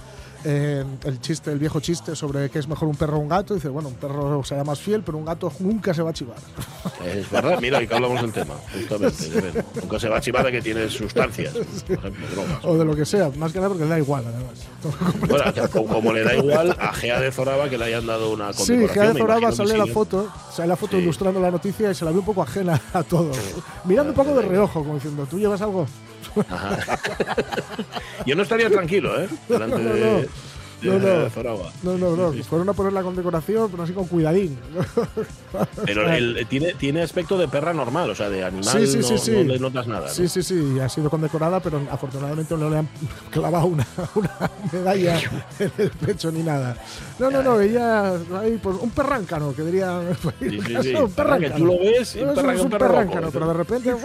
[0.45, 3.53] eh, el chiste, el viejo chiste sobre que es mejor un perro o un gato.
[3.55, 6.37] Dice, bueno, un perro será más fiel, pero un gato nunca se va a chivar.
[7.05, 9.63] Es verdad, mira, que hablamos del tema, justamente.
[9.81, 11.53] Nunca se va a chivar de que tiene sustancias,
[11.87, 12.65] por ejemplo, drogas.
[12.65, 14.65] O de lo que sea, más que nada porque le da igual, además.
[15.27, 18.53] Bueno, como, como le da igual a Gea de Zoraba que le hayan dado una
[18.53, 18.87] Sí.
[18.87, 19.91] Gea de Zoraba sale la sí.
[19.91, 21.03] foto, sale la foto Sí.
[21.03, 23.31] ilustrando la noticia y se la ve un poco ajena a todo.
[23.85, 25.85] Mirando un poco de reojo, como diciendo, ¿tú llevas algo?
[26.49, 26.99] Ajá.
[28.25, 29.27] Yo no estaría tranquilo, ¿eh?
[29.47, 30.21] Delante No, no, no.
[30.21, 30.29] de
[30.81, 31.29] No, no.
[31.83, 32.43] No, no, no.
[32.43, 34.57] Fueron a poner la condecoración, pero así con cuidadín.
[35.85, 39.03] Pero él tiene, tiene aspecto de perra normal, o sea, de animal Sí, sí, no,
[39.03, 39.31] sí, sí.
[39.31, 40.07] no le notas nada.
[40.07, 40.13] ¿no?
[40.13, 42.89] Sí, sí, sí, ha sido condecorada, pero afortunadamente no le han
[43.31, 45.19] clavado una, una medalla
[45.59, 46.77] en el pecho ni nada.
[47.19, 49.99] No, no, no, ella, ahí, pues, un perráncano, que diría.
[50.39, 53.95] Un Que tú lo ves, un es un perráncano, pero de repente.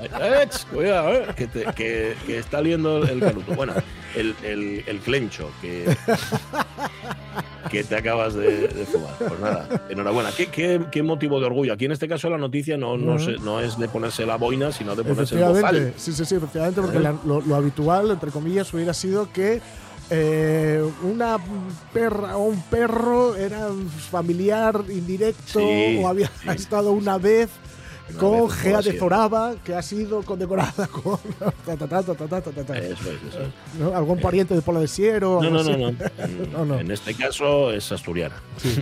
[0.00, 3.54] Eh, cuidado, eh, que, te- que- que está liendo el canuto.
[3.54, 3.74] Bueno,
[4.16, 5.84] el, el, el clencho que,
[7.70, 9.14] que te acabas de, de fumar.
[9.18, 10.30] Pues nada, enhorabuena.
[10.36, 11.72] ¿Qué, qué, qué motivo de orgullo?
[11.72, 14.94] Aquí en este caso la noticia no, se- no es de ponerse la boina, sino
[14.96, 15.92] de ponerse el bozal.
[15.96, 17.00] sí, sí, sí, efectivamente, porque ¿Eh?
[17.00, 19.60] la- lo, lo habitual, entre comillas, hubiera sido que
[20.10, 21.36] eh, una
[21.92, 23.68] perra o un perro era
[24.10, 26.48] familiar indirecto Sí, o había sí.
[26.56, 27.50] estado una vez
[28.18, 28.98] con Gea de.
[28.98, 31.18] Zoraba, que ha sido condecorada con.
[31.66, 33.78] Eso es, eso es.
[33.80, 33.94] ¿No?
[33.94, 35.40] algún pariente de Pola de Siero.
[35.42, 35.62] No, no,
[36.64, 36.78] no.
[36.78, 38.36] En este caso es asturiana.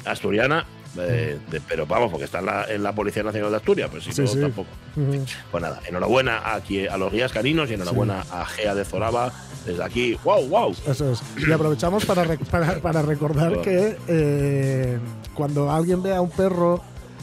[0.05, 0.65] Asturiana,
[0.99, 4.05] eh, de- pero vamos, porque está en la, en la Policía Nacional de Asturias, pues
[4.05, 4.41] si Sí, no, sí.
[4.41, 4.69] tampoco.
[4.97, 5.25] Ujú.
[5.51, 9.33] Pues nada, enhorabuena aquí a los guías caninos y enhorabuena a Gea de Zoraba.
[9.67, 10.73] Desde aquí, wow, wow.
[10.87, 11.21] Eso es.
[11.37, 14.99] Y aprovechamos para, para, para recordar que eh,
[15.35, 16.81] cuando alguien ve a un perro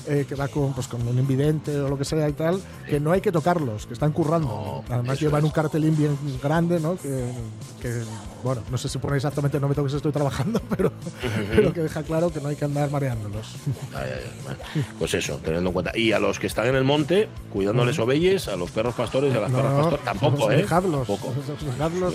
[0.07, 2.99] eh, que va con, pues, con un invidente o lo que sea y tal, que
[2.99, 4.47] no hay que tocarlos, que están currando.
[4.47, 5.45] No, Además llevan es.
[5.45, 6.97] un cartelín bien grande, ¿no?
[6.97, 7.31] Que,
[7.81, 8.01] que,
[8.43, 10.91] bueno, no sé si pone exactamente no me toques, estoy trabajando, pero,
[11.55, 13.55] pero que deja claro que no hay que andar mareándolos.
[13.93, 14.59] Ay, ay, ay, bueno,
[14.99, 15.97] Pues eso, teniendo en cuenta.
[15.97, 19.37] Y a los que están en el monte, cuidándoles oveyes, a los perros pastores y
[19.37, 20.57] a las perras pastores, tampoco, ¿eh?
[20.57, 21.07] Dejadlos.
[21.07, 21.33] Tampoco.
[21.65, 22.13] Dejadlos.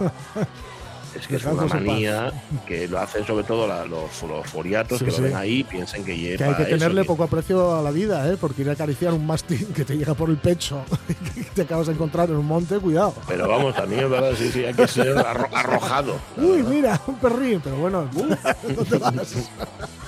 [1.18, 2.32] Es que es una manía
[2.66, 5.18] que lo hacen sobre todo la- los, los foriatos Sí, que sí.
[5.18, 8.30] lo ven ahí piensen que lleva Que hay que tenerle poco aprecio a la vida,
[8.32, 8.36] ¿eh?
[8.40, 10.82] Porque ir a acariciar un mastín que te llega por el pecho
[11.36, 13.14] y te acabas de encontrar en un monte, cuidado.
[13.28, 16.14] Pero vamos, también es verdad, sí, sí, hay que ser arro- arrojado.
[16.36, 18.36] Uy, mira, un perrín, pero bueno, ¿dónde
[18.98, 19.34] vas?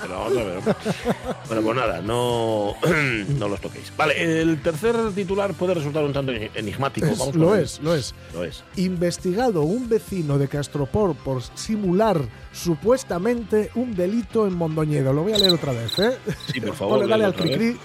[0.07, 0.59] Pero vamos a ver.
[1.47, 2.75] Bueno, pues nada, no,
[3.39, 3.91] no los toquéis.
[3.97, 7.07] Vale, el tercer titular puede resultar un tanto enigmático.
[7.07, 8.13] Es- Vamos lo es, lo es.
[8.33, 8.63] Lo es.
[8.75, 15.13] Investigado un vecino de Castropor por simular supuestamente un delito en Mondoñedo.
[15.13, 16.17] Lo voy a leer otra vez, ¿eh?
[16.53, 17.07] Sí, por favor.
[17.07, 17.75] Dale al otra vez.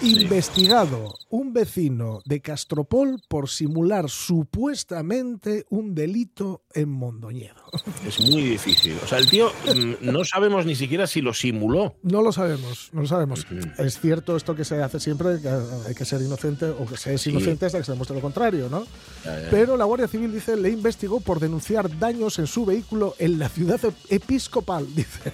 [0.00, 7.62] Investigado un vecino de Castropol por simular supuestamente un delito en Mondoñedo.
[8.06, 8.96] Es muy difícil.
[9.02, 11.96] O sea, el tío mm, no sabemos ni siquiera si lo simuló.
[12.02, 13.44] No lo sabemos, no lo sabemos.
[13.78, 17.14] Es cierto esto que se hace siempre, que hay que ser inocente o que se
[17.14, 17.30] es Sí.
[17.30, 18.84] inocente hasta que se demuestre lo contrario, ¿no?
[19.24, 19.50] Ya, ya.
[19.50, 23.48] Pero la Guardia Civil dice le investigó por denunciar daños en su vehículo en la
[23.48, 23.80] ciudad
[24.10, 25.32] episcopal, dice.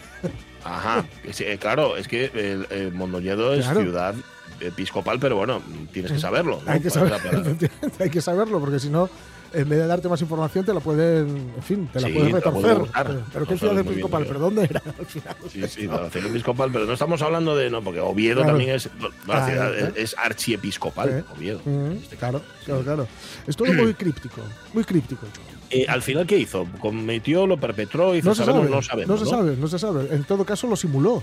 [0.65, 1.07] Ajá.
[1.25, 4.15] Eh, claro, es que el, el Mondoñedo es ciudad
[4.61, 5.61] episcopal, pero bueno,
[5.93, 6.61] tienes que saberlo.
[6.65, 6.71] ¿no?
[6.73, 7.13] Hay que, saber-
[7.99, 9.09] hay saberlo, porque si no,
[9.53, 12.33] en vez de darte más información, te la pueden, en fin, te la Sí, pueden
[12.33, 12.79] la retorcer.
[12.81, 13.07] hurtar.
[13.07, 14.25] Pero, pero No ¿qué ciudad bien episcopal?
[14.27, 15.37] ¿Pero dónde era al final?
[15.51, 18.51] Sí, sí, la nación episcopal, pero no estamos hablando de, no, porque Oviedo Claro.
[18.51, 19.93] también es, no, la ciudad ¿eh?
[19.97, 21.25] es, archiepiscopal, ¿Eh?
[21.37, 21.61] Oviedo.
[21.65, 23.09] Mm, este claro, claro, claro.
[23.47, 24.41] Es todo muy críptico,
[24.73, 25.27] muy críptico.
[25.71, 26.67] Eh, al final, ¿qué hizo?
[26.81, 28.15] ¿Cometió, lo perpetró?
[28.15, 28.83] Hizo No se saberlo?
[28.83, 29.21] sabe, no sabemos.
[29.21, 30.15] no se sabe, no se sabe.
[30.15, 31.23] En todo caso, lo simuló.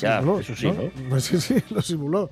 [0.00, 1.20] Ya, Simuló, eso sí, ¿no?
[1.20, 2.30] Sí, sí, lo simuló.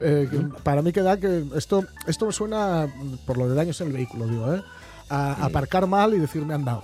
[0.00, 2.88] Eh, que para mí queda que esto, esto me suena,
[3.26, 4.62] por lo de daños en el vehículo, digo, ¿eh?
[5.10, 6.80] A aparcar mal y decir me han dado.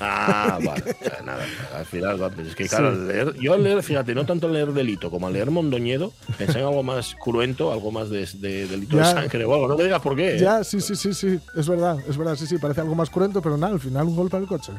[0.00, 0.96] Ah, vale.
[1.24, 1.44] nada,
[1.76, 4.72] al final, es que claro, al leer, yo al leer, fíjate, no tanto al leer
[4.72, 8.96] delito como al leer Mondoñedo, pensé en algo más cruento, algo más de, de delito
[8.98, 9.08] Ya.
[9.08, 9.66] de sangre o algo.
[9.68, 10.36] No me digas por qué.
[10.36, 10.38] ¿eh?
[10.40, 13.40] Ya, sí, sí, sí, sí, es verdad, es verdad, sí, sí, parece algo más cruento,
[13.40, 14.72] pero nada, al final un golpe al coche.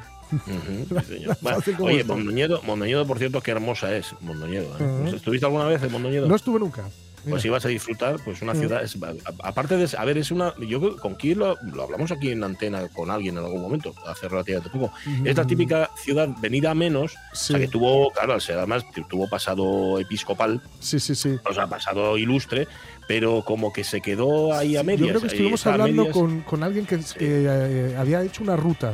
[0.46, 1.38] Sí, señor.
[1.42, 2.04] Bueno, oye.
[2.04, 4.66] Mondoñedo, Mondoñedo, por cierto, qué hermosa es Mondoñedo.
[4.80, 4.98] ¿eh?
[5.02, 6.28] Pues, ¿Estuviste alguna vez en Mondoñedo?
[6.28, 6.84] No estuve nunca.
[7.26, 7.36] Mira.
[7.36, 8.60] Pues ibas a disfrutar, pues una Mm.
[8.60, 8.98] ciudad, es,
[9.44, 12.90] aparte de, a ver, es una, yo con quién lo, lo hablamos aquí en antena
[12.90, 14.92] con alguien en algún momento, hace relativamente poco,
[15.24, 17.60] es la típica ciudad venida a menos, o sea, Mm.
[17.62, 17.66] Sí.
[17.66, 21.38] que tuvo, claro, al ser además, tu- tuvo pasado episcopal, Sí, sí, sí.
[21.50, 22.68] o sea, pasado ilustre,
[23.08, 25.00] pero como que se quedó ahí a medias.
[25.00, 28.92] Yo creo que estuvimos hablando con, con alguien que, que, eh, había hecho una ruta.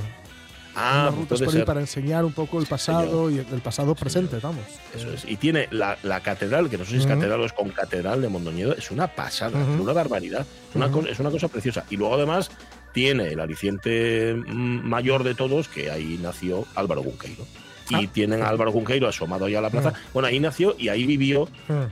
[0.76, 4.64] Ah, rutas por ahí para enseñar un poco el pasado y el, pasado presente, vamos.
[4.96, 5.26] Eso es.
[5.26, 8.22] Y tiene la, la catedral, que no sé si es catedral o es con catedral
[8.22, 10.46] de Mondoñedo, es una pasada, es una barbaridad.
[10.70, 11.84] Es una, cosa, es una cosa preciosa.
[11.90, 12.52] Y luego además
[12.94, 17.46] tiene el aliciente mm, mayor de todos, que ahí nació Álvaro Cunqueiro.
[17.92, 18.10] Y Ah.
[18.14, 19.94] tienen a Álvaro Cunqueiro asomado ahí a la plaza.
[20.14, 21.50] Bueno, ahí nació y ahí vivió,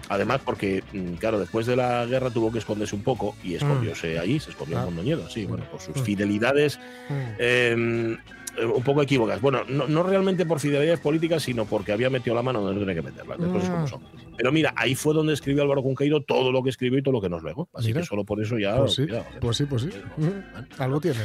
[0.09, 4.19] además porque, mm, claro, después de la guerra tuvo que esconderse un poco y escondióse
[4.19, 4.81] ahí, se escondió Ah.
[4.81, 6.79] en Mondoñedo, sí, bueno, por sus fidelidades
[7.39, 8.15] eh,
[8.65, 9.39] un poco equívocas.
[9.41, 12.79] Bueno, no, no realmente por fidelidades políticas, sino porque había metido la mano donde no
[12.85, 13.87] tenía que meterla, las cosas como Mm.
[13.87, 14.01] son.
[14.37, 17.21] Pero mira, ahí fue donde escribió Álvaro Cunqueiro todo lo que escribió y todo lo
[17.21, 17.69] que nos legó.
[17.73, 18.01] Así Mira.
[18.01, 18.77] que solo por eso ya.
[18.77, 19.37] Pues sí, cuidado, ¿eh?
[19.41, 19.89] pues sí, pues sí.
[20.77, 21.17] Algo tiene.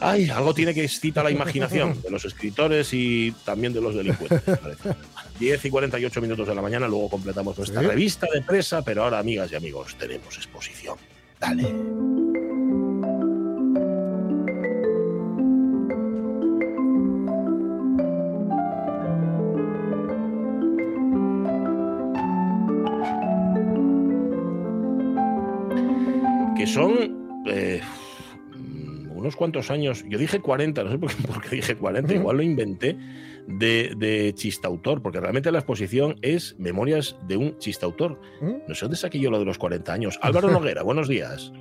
[0.00, 4.46] Ay, algo tiene que excita la imaginación de los escritores y también de los delincuentes,
[4.46, 4.90] me parece.
[5.38, 7.86] 10 y 48 minutos de la mañana, luego completamos nuestra Sí.
[7.86, 10.96] revista de presa, pero ahora, amigas y amigos, tenemos exposición.
[11.40, 12.15] Dale.
[29.36, 32.38] Unos cuantos años, yo dije 40, no sé por qué, por qué dije 40, igual
[32.38, 32.96] lo inventé,
[33.46, 38.18] de, de chistautor, porque realmente la exposición es Memorias de un chistautor.
[38.40, 38.54] ¿Mm?
[38.66, 40.18] No sé dónde saqué yo lo de los 40 años.
[40.22, 41.52] Álvaro Noguera, buenos días.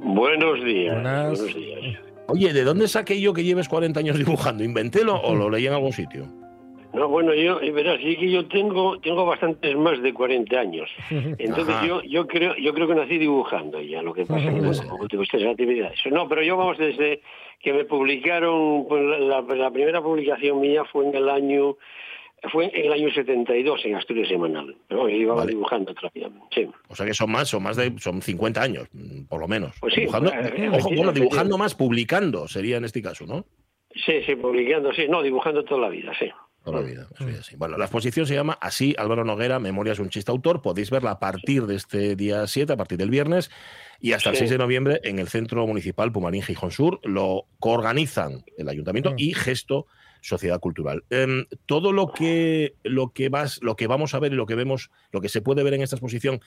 [0.00, 0.94] Buenos días.
[0.94, 1.38] Buenas.
[1.40, 1.98] Buenos días.
[2.28, 4.62] Oye, ¿de dónde saqué yo que lleves 40 años dibujando?
[4.62, 6.28] ¿Inventélo o lo leí en algún sitio?
[6.94, 10.90] No, bueno, yo, verás, sí que yo tengo, tengo bastantes más de 40 años.
[11.10, 11.86] Entonces Ajá.
[11.86, 15.22] yo, yo creo, yo creo que nací dibujando ya, lo que pasa que bueno, como
[15.22, 15.98] estas actividades.
[16.10, 17.22] No, pero yo vamos desde
[17.60, 21.76] que me publicaron, pues la, la primera publicación mía fue en el año,
[22.50, 24.76] fue en el año 72 en Asturias Semanal.
[24.88, 25.52] Pero yo iba Vale.
[25.52, 26.28] dibujando todavía.
[26.54, 26.68] Sí.
[26.88, 29.76] O sea que son más, son más de son 50 años, mm, por lo menos.
[29.80, 33.46] Pues sí, dibujando, pues, eh, ojo, bueno, dibujando más, publicando sería en este caso, ¿no?
[33.94, 36.26] Sí, sí, publicando, sí, no, dibujando toda la vida, sí.
[36.64, 37.56] Toda la vida, eso ya sí.
[37.56, 40.62] Bueno, la exposición se llama así, Álvaro Noguera, Memorias de un chiste autor.
[40.62, 43.50] Podéis verla a partir de este día 7, a partir del viernes,
[44.00, 44.40] y hasta el Sí.
[44.40, 47.00] 6 de noviembre en el Centro Municipal Pumarín Gijón Sur.
[47.02, 49.16] Lo coorganizan el Ayuntamiento Mm.
[49.18, 49.86] y Gesto
[50.20, 51.02] Sociedad Cultural.
[51.10, 54.54] Em, todo lo que, lo, que vas, lo que vamos a ver y lo que
[54.54, 56.40] vemos, lo que se puede ver en esta exposición,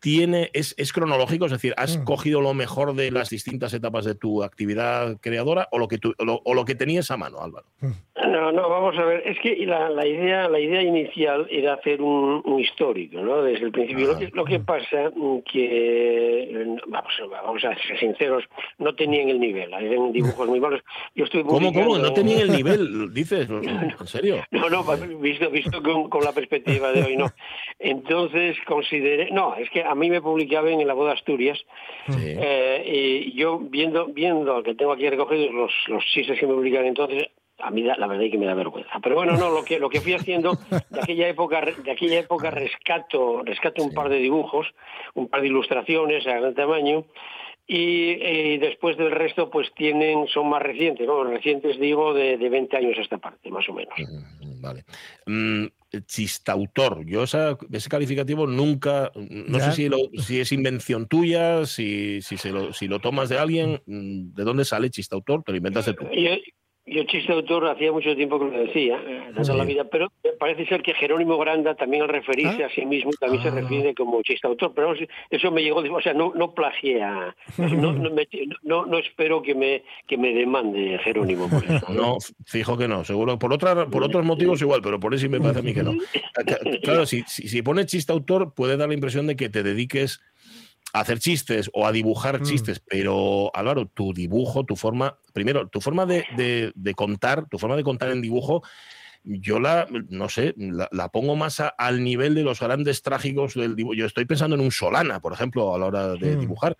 [0.00, 2.04] tiene, es, es cronológico, es decir, has Mm.
[2.04, 6.14] cogido lo mejor de las distintas etapas de tu actividad creadora o lo que, tú-
[6.18, 7.66] o lo, o lo que tenías a mano, Álvaro.
[7.80, 9.22] No, no, vamos a ver.
[9.26, 13.42] Es que la, la idea, la idea inicial era hacer un, un histórico, ¿no?
[13.42, 14.06] Desde el principio.
[14.08, 18.44] Lo que, lo que pasa mm, que eh, vamos, vamos a ser sinceros,
[18.78, 19.72] no tenían el nivel.
[19.72, 20.80] Eran dibujos muy malos.
[21.14, 21.98] Yo estuve ¿Cómo, cómo?
[21.98, 23.12] ¿No tenían el nivel?
[23.14, 24.42] Dices, ¿en serio?
[24.50, 24.84] No, no,
[25.18, 27.32] visto, visto con, con la perspectiva de hoy, no.
[27.78, 31.58] Entonces consideré, no, es que a mí me publicaban en la boda Asturias
[32.08, 32.14] Sí.
[32.38, 32.82] eh,
[33.26, 37.28] y yo viendo, viendo que tengo aquí recogidos los, los chistes que me publicaban entonces,
[37.58, 38.98] a mí da- la verdad es que me da vergüenza.
[39.02, 40.52] Pero bueno, no, lo que lo que fui haciendo
[40.90, 43.94] de aquella época, de aquella época rescato, rescato un Sí.
[43.96, 44.66] par de dibujos,
[45.14, 47.04] un par de ilustraciones a gran tamaño.
[47.68, 51.24] Y eh, después del resto, pues tienen, son más recientes, ¿no?
[51.24, 53.94] Recientes digo de, de 20 años a esta parte, más o menos.
[53.98, 54.84] Mm, Vale.
[56.06, 57.04] Chistautor.
[57.06, 59.70] Yo esa- ese calificativo nunca, no Ya.
[59.70, 63.38] sé si, lo- si es invención tuya, si, si, se lo, si lo tomas de
[63.38, 65.42] alguien, mm, ¿de dónde sale chistautor?
[65.42, 66.04] Te lo inventaste tú.
[66.12, 66.30] Yo,
[66.86, 70.12] yo chiste de autor hacía mucho tiempo que lo decía, eh, toda la vida, pero,
[70.38, 72.66] parece ser que Jerónimo Granda también al referirse ¿Ah?
[72.66, 73.54] a sí mismo también se Ah.
[73.56, 74.94] refiere como chiste autor, pero
[75.30, 78.28] eso me llegó, o sea, no, no plagié a, no, no, me-
[78.62, 81.86] no, no espero que me, que me demande Jerónimo por eso.
[81.92, 83.38] No, fijo que no, seguro.
[83.38, 85.92] Por otra, por otros motivos igual, pero por eso me parece a mí que no.
[86.82, 90.20] Claro, si, si, si pones chiste autor, puede dar la impresión de que te dediques
[90.96, 92.44] a hacer chistes o a dibujar Mm.
[92.44, 97.58] chistes, pero Álvaro, tu dibujo, tu forma, primero, tu forma de, de- de contar, tu
[97.58, 98.62] forma de contar en dibujo,
[99.24, 103.54] yo la, no sé, la, la pongo más a- al nivel de los grandes trágicos
[103.54, 103.94] del dibujo.
[103.94, 106.40] Yo estoy pensando en un Solana, por ejemplo, a la hora de Mm.
[106.40, 106.76] dibujar.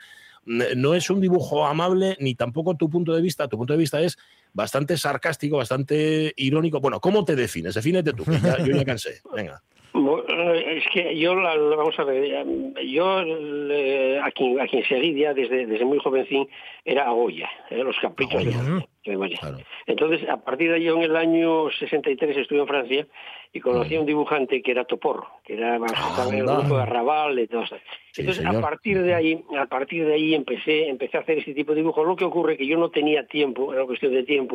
[0.76, 3.48] No es un dibujo amable, ni tampoco tu punto de vista.
[3.48, 4.16] Tu punto de vista es
[4.56, 6.80] bastante sarcástico, bastante irónico.
[6.80, 7.74] Bueno, ¿cómo te defines?
[7.74, 9.20] Defínete tú, que ya- yo ya cansé.
[9.34, 9.60] Venga.
[9.92, 12.44] Bueno, Es que yo, vamos a ver, eh,
[12.86, 16.46] yo eh, a, quien, a quien seguí ya desde, desde muy jovencín
[16.84, 18.86] era a Goya, eh, los caprichos de Goya.
[19.06, 19.38] De Goya.
[19.40, 19.58] Claro.
[19.86, 23.06] Entonces, a partir de ahí, yo en el año 63 estuve en Francia
[23.52, 27.38] y conocí a un dibujante que era Toporro, que era en el grupo de Arrabal
[27.38, 27.76] y todo eso.
[28.12, 28.56] Sí, Entonces, señor.
[28.56, 31.80] a partir de ahí, a partir de ahí empecé, empecé a hacer este tipo de
[31.80, 32.06] dibujos.
[32.06, 34.45] Lo que ocurre que yo no tenía tiempo, era cuestión de tiempo,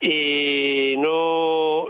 [0.00, 1.86] y no,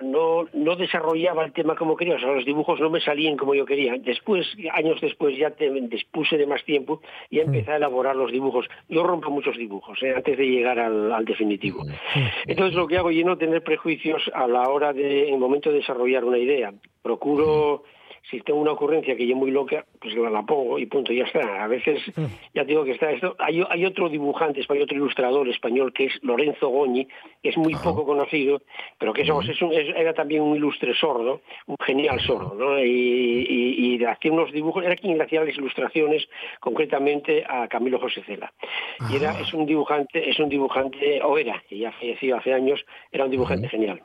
[0.00, 3.54] no, no desarrollaba el tema como quería, o sea, los dibujos no me salían como
[3.54, 3.94] yo quería.
[3.98, 7.00] Después, años después, ya te, dispuse de más tiempo
[7.30, 8.66] y empecé a elaborar los dibujos.
[8.88, 11.82] Yo rompo muchos dibujos eh, antes de llegar al, al definitivo.
[12.46, 15.70] Entonces, lo que hago es no tener prejuicios a la hora de, en el momento
[15.70, 16.72] de desarrollar una idea.
[17.02, 17.82] Procuro
[18.30, 21.64] si tengo una ocurrencia que yo muy loca, pues la, pongo y punto, ya está.
[21.64, 22.00] A veces,
[22.54, 23.34] ya te digo que está esto.
[23.38, 27.06] Hay, hay otro dibujante, hay otro ilustrador español que es Lorenzo Goñi,
[27.42, 28.60] que es muy poco conocido,
[28.98, 32.78] pero que eso, es un- es- era también un ilustre sordo, un genial sordo, ¿no?
[32.84, 36.28] Y, y, y hacía unos dibujos, era quien le hacía las ilustraciones,
[36.60, 38.52] concretamente a Camilo José Cela.
[39.10, 42.84] Y era, es un dibujante, es un dibujante, o era, que ya falleció hace años,
[43.10, 44.02] era un dibujante genial.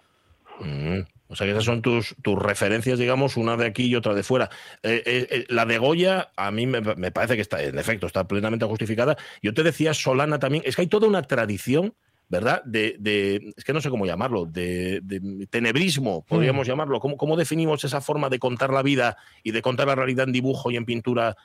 [1.34, 4.14] Mm, O sea que esas son tus, tus referencias, digamos, una de aquí y otra
[4.14, 4.50] de fuera.
[4.84, 8.08] Eh, eh, eh, la de Goya, a mí me, me parece que está, en efecto,
[8.08, 9.18] está plenamente justificada.
[9.42, 11.94] Yo te decía Solana también, es que hay toda una tradición,
[12.30, 12.64] ¿verdad?
[12.66, 17.00] De, de- es que no sé cómo llamarlo, de, de tenebrismo, podríamos llamarlo.
[17.00, 20.34] ¿Cómo, ¿Cómo definimos esa forma de contar la vida y de contar la realidad en
[20.34, 21.36] dibujo y en pintura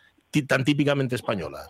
[0.46, 1.66] tan típicamente española?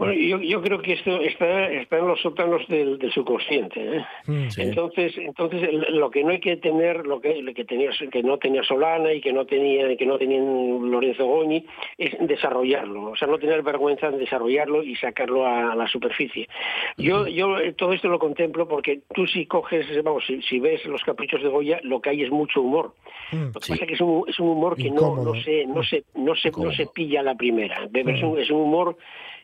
[0.00, 3.98] Bueno, yo, yo creo que esto está, está en los sótanos del, del subconsciente.
[3.98, 4.06] ¿eh?
[4.26, 4.48] Mm.
[4.48, 4.62] Sí.
[4.62, 8.38] Entonces, entonces lo que no hay que tener, lo que, lo que tenía, que no
[8.38, 11.66] tenía Solana y que no tenía, que no tenía Lorenzo Goñi,
[11.98, 13.10] es desarrollarlo.
[13.10, 16.48] O sea, no tener vergüenza en desarrollarlo y sacarlo a, la superficie.
[16.96, 20.82] Yo, yo eh, todo esto lo contemplo porque tú si coges, vamos, si, si ves
[20.86, 22.94] los caprichos de Goya, lo que hay es mucho humor.
[23.32, 23.52] Mm.
[23.52, 23.72] Lo que Sí.
[23.72, 26.34] pasa es que es un, es un humor que no, no se, no se, no
[26.34, 27.86] se, no se pilla a la primera.
[27.92, 28.96] Es un, es un humor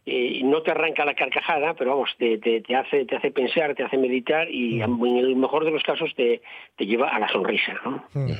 [0.08, 3.74] eh, no te arranca la carcajada, pero vamos, te, te, te hace, te hace pensar,
[3.74, 6.40] te hace meditar y en el mejor de los casos te,
[6.76, 7.74] te lleva a la sonrisa.
[7.84, 8.04] ¿no?
[8.14, 8.30] Mm.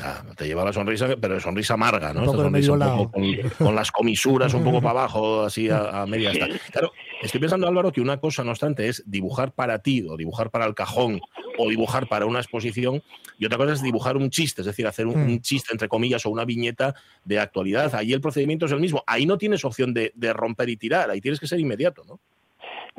[0.00, 2.20] Ah, te lleva la sonrisa, pero sonrisa amarga, ¿no?
[2.20, 5.00] Un poco Esta de sonrisa medio un poco con, con las comisuras un poco para
[5.00, 6.30] abajo, así a, a media.
[6.70, 6.92] Claro,
[7.22, 10.66] estoy pensando, Álvaro, que una cosa, no obstante, es dibujar para ti, o dibujar para
[10.66, 11.20] el cajón,
[11.58, 13.02] o dibujar para una exposición,
[13.38, 15.30] y otra cosa es dibujar un chiste, es decir, hacer un, Mm.
[15.30, 16.94] un chiste, entre comillas, o una viñeta
[17.24, 17.94] de actualidad.
[17.94, 19.02] Ahí el procedimiento es el mismo.
[19.06, 22.20] Ahí no tienes opción de, de romper y tirar, ahí tienes que ser inmediato, ¿no?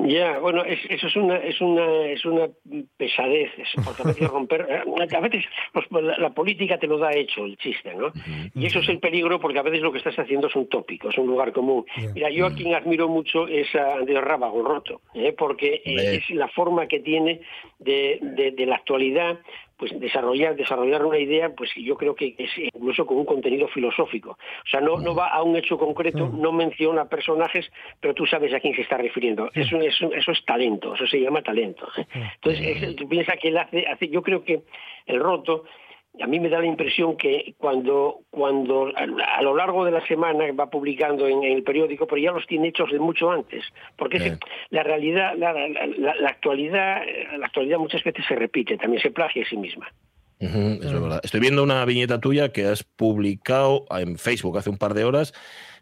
[0.06, 2.48] Ya, bueno, es- eso es una, es una, es una
[2.96, 6.98] pesadez, es- porque a veces romper, eh, a veces pues, la, la política te lo
[6.98, 8.12] da hecho el chiste, ¿no?
[8.54, 11.10] Y eso es el peligro porque a veces lo que estás haciendo es un tópico,
[11.10, 11.84] es un lugar común.
[12.14, 15.34] Mira, yo a quien admiro mucho es a Andrés Rábago, Roto, ¿eh?
[15.36, 17.40] porque eh, es la forma que tiene
[17.78, 19.38] de, de- de la actualidad
[19.80, 24.32] pues desarrollar desarrollar una idea pues yo creo que es incluso con un contenido filosófico.
[24.32, 27.68] O sea no no va a un hecho concreto no menciona personajes
[27.98, 29.50] pero tú sabes a quién se está refiriendo.
[29.54, 31.88] Eso es eso es talento eso se llama talento.
[32.34, 34.60] Entonces es- tú piensas que él hace hace yo creo que
[35.06, 35.64] el roto
[36.20, 40.44] a mí me da la impresión que cuando, cuando a, lo largo de la semana
[40.52, 43.64] va publicando en, en el periódico, pero ya los tiene hechos de mucho antes,
[43.96, 44.18] porque
[44.70, 47.02] la realidad, la, la- la- la actualidad,
[47.38, 49.88] la actualidad muchas veces se repite, también se plagia a sí misma.
[50.40, 51.20] Ujú, eso es verdad.
[51.22, 55.32] Estoy viendo una viñeta tuya que has publicado en Facebook hace un par de horas.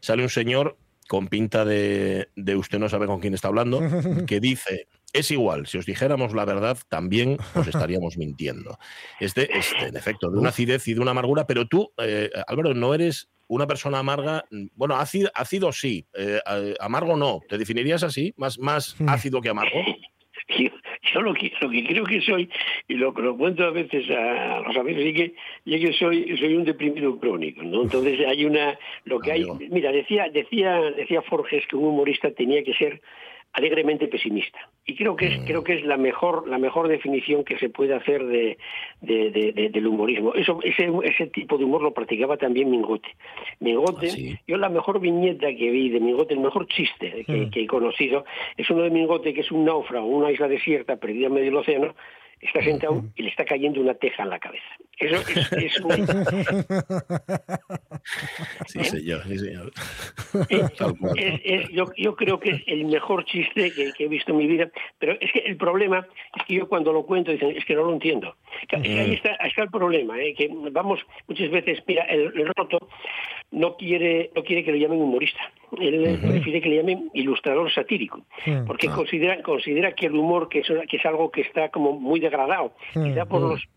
[0.00, 0.76] Sale un señor
[1.08, 3.80] con pinta de, de usted no sabe con quién está hablando,
[4.26, 4.88] que dice,
[5.18, 8.78] es igual, si os dijéramos la verdad, también os estaríamos mintiendo.
[9.20, 12.74] Este es, en efecto, de una acidez y de una amargura, pero tú, eh, Álvaro,
[12.74, 14.44] no eres una persona amarga,
[14.74, 16.40] bueno, ácido, ácido sí, eh,
[16.80, 17.40] amargo no.
[17.48, 18.34] ¿Te definirías así?
[18.36, 19.78] ¿Más, más ácido que amargo?
[20.56, 20.70] Yo,
[21.12, 22.48] yo lo, que, lo que creo que soy,
[22.86, 25.34] y lo que lo cuento a veces a los amigos, es que,
[25.66, 27.82] es que soy, soy un deprimido crónico, ¿no?
[27.82, 32.62] Entonces hay una, lo que hay, mira, decía, decía, decía Forges que un humorista tenía
[32.62, 33.02] que ser
[33.52, 34.58] alegremente pesimista.
[34.84, 37.94] Y creo que es, creo que es la mejor, la mejor definición que se puede
[37.94, 38.56] hacer de,
[39.00, 40.32] de- de- de- del humorismo.
[40.34, 43.08] Eso, ese, ese tipo de humor lo practicaba también Mingote.
[43.60, 44.36] Mingote, Ah, sí.
[44.46, 48.24] yo la mejor viñeta que vi de Mingote, el mejor chiste que, que he conocido,
[48.56, 51.56] es uno de Mingote que es un náufrago, una isla desierta, perdida en medio del
[51.56, 51.94] océano,
[52.40, 54.64] está sentado y le está cayendo una teja en la cabeza.
[54.98, 55.90] Eso es, es un-
[58.66, 59.72] Sí, señor, sí, señor.
[60.48, 60.72] es-
[61.16, 64.38] es- es- yo, yo creo que es el mejor chiste que, que he visto en
[64.38, 67.64] mi vida, pero es que el problema es que yo cuando lo cuento dicen, es
[67.64, 68.36] que no lo entiendo.
[68.62, 70.34] Es que ahí, está, ahí está el problema, ¿eh?
[70.34, 72.78] que vamos muchas veces, mira, el, el roto
[73.50, 75.40] no quiere, no quiere que lo llamen humorista,
[75.80, 78.24] él prefiere que le llamen ilustrador satírico,
[78.66, 82.20] porque considera, considera que el humor que es, que es algo que está como muy
[82.20, 83.68] degradado, quizá por los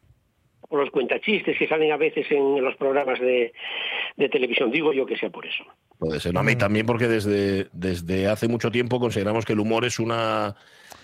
[0.71, 3.51] por los cuentachistes que salen a veces en los programas de,
[4.15, 4.71] de televisión.
[4.71, 5.65] Digo yo que sea por eso.
[5.99, 6.33] Puede ser.
[6.33, 9.99] No, a mí también porque desde, desde hace mucho tiempo consideramos que el humor es
[9.99, 10.55] una...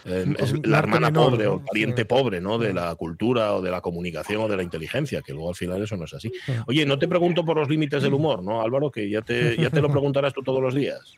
[0.06, 1.52] eh, es la hermana menor, pobre ¿no?
[1.52, 2.58] o el pariente pobre, ¿no?
[2.58, 5.82] De la cultura o de la comunicación o de la inteligencia, que luego al final
[5.82, 6.32] eso no es así.
[6.68, 8.92] Oye, no te pregunto por los límites del humor, ¿no, Álvaro?
[8.92, 11.16] Que ya te, ya te lo preguntarás tú todos los días.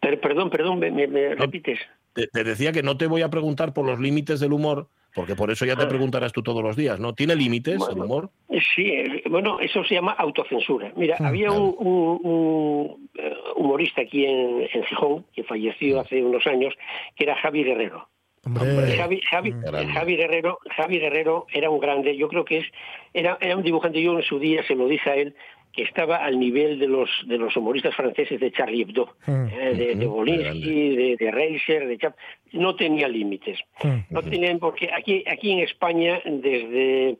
[0.00, 1.78] Pero, perdón, perdón, me, me- me repites.
[2.12, 5.34] Te, te decía que no te voy a preguntar por los límites del humor, porque
[5.34, 7.14] por eso ya te preguntarás tú todos los días, ¿no?
[7.14, 8.30] ¿Tiene límites el humor?
[8.74, 8.92] Sí,
[9.30, 10.92] bueno, eso se llama autocensura.
[10.96, 16.46] Mira, había un, un- un, eh, humorista aquí en, en Gijón que falleció hace unos
[16.46, 16.74] años,
[17.16, 18.08] que era Javi Guerrero.
[18.46, 19.52] Hombre, Javi, Javi.
[19.92, 22.66] Javi Guerrero, Javi Guerrero era un grande, yo creo que es,
[23.12, 25.34] era, era un dibujante, yo en su día se lo dije a él,
[25.72, 29.46] que estaba al nivel de los de los humoristas franceses de Charlie Hebdo, Mm.
[29.52, 32.16] eh, de, de Bolinsky, de, de Reiser, de Chap,
[32.52, 33.58] no tenía límites.
[33.82, 33.96] Mm.
[34.14, 37.18] No tenían, porque aquí, aquí en España, desde,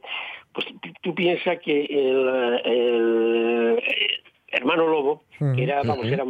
[0.54, 0.66] pues
[1.02, 3.82] tú- piensas que el, el,
[4.56, 5.22] hermano Lobo,
[5.54, 6.24] que era, vamos, era,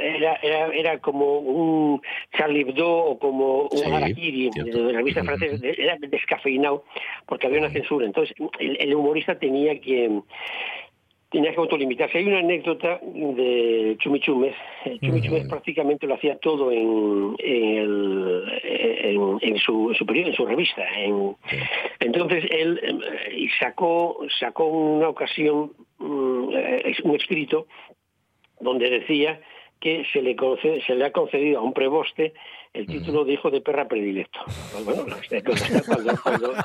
[0.00, 2.00] era, era, era como un
[2.36, 6.84] Charlie Hebdo o como un Sí, Harakiri de la revista francesa, era descafeinado
[7.26, 8.04] porque había una censura.
[8.06, 10.20] Entonces, el, el humorista tenía que
[11.30, 12.18] tenía que autolimitarse.
[12.18, 14.54] Hay una anécdota de Chumichúmez.
[15.00, 20.34] Chumichúmez prácticamente lo hacía todo en, en, el- en- en su, en su periodo, en
[20.34, 20.82] su revista.
[20.98, 21.34] en-
[22.00, 25.72] entonces él eh, y sacó sacó una ocasión
[26.62, 27.66] eh, un escrito
[28.60, 29.40] donde decía
[29.80, 32.32] que se le, conce- se le ha concedido a un preboste
[32.72, 34.38] el título de hijo de perra predilecto.
[34.72, 35.04] Pues bueno,
[35.86, 36.54] cuando- cuando-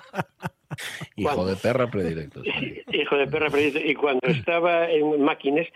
[1.16, 2.44] Hijo de perra predilecto.
[2.44, 2.82] sí.
[2.94, 3.80] hijo de perra predilecto.
[3.90, 5.68] Y cuando estaba en Máquines,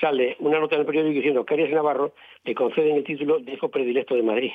[0.00, 2.14] sale una nota en el periódico diciendo que Arias Navarro
[2.44, 4.50] le conceden el título de hijo predilecto de Madrid.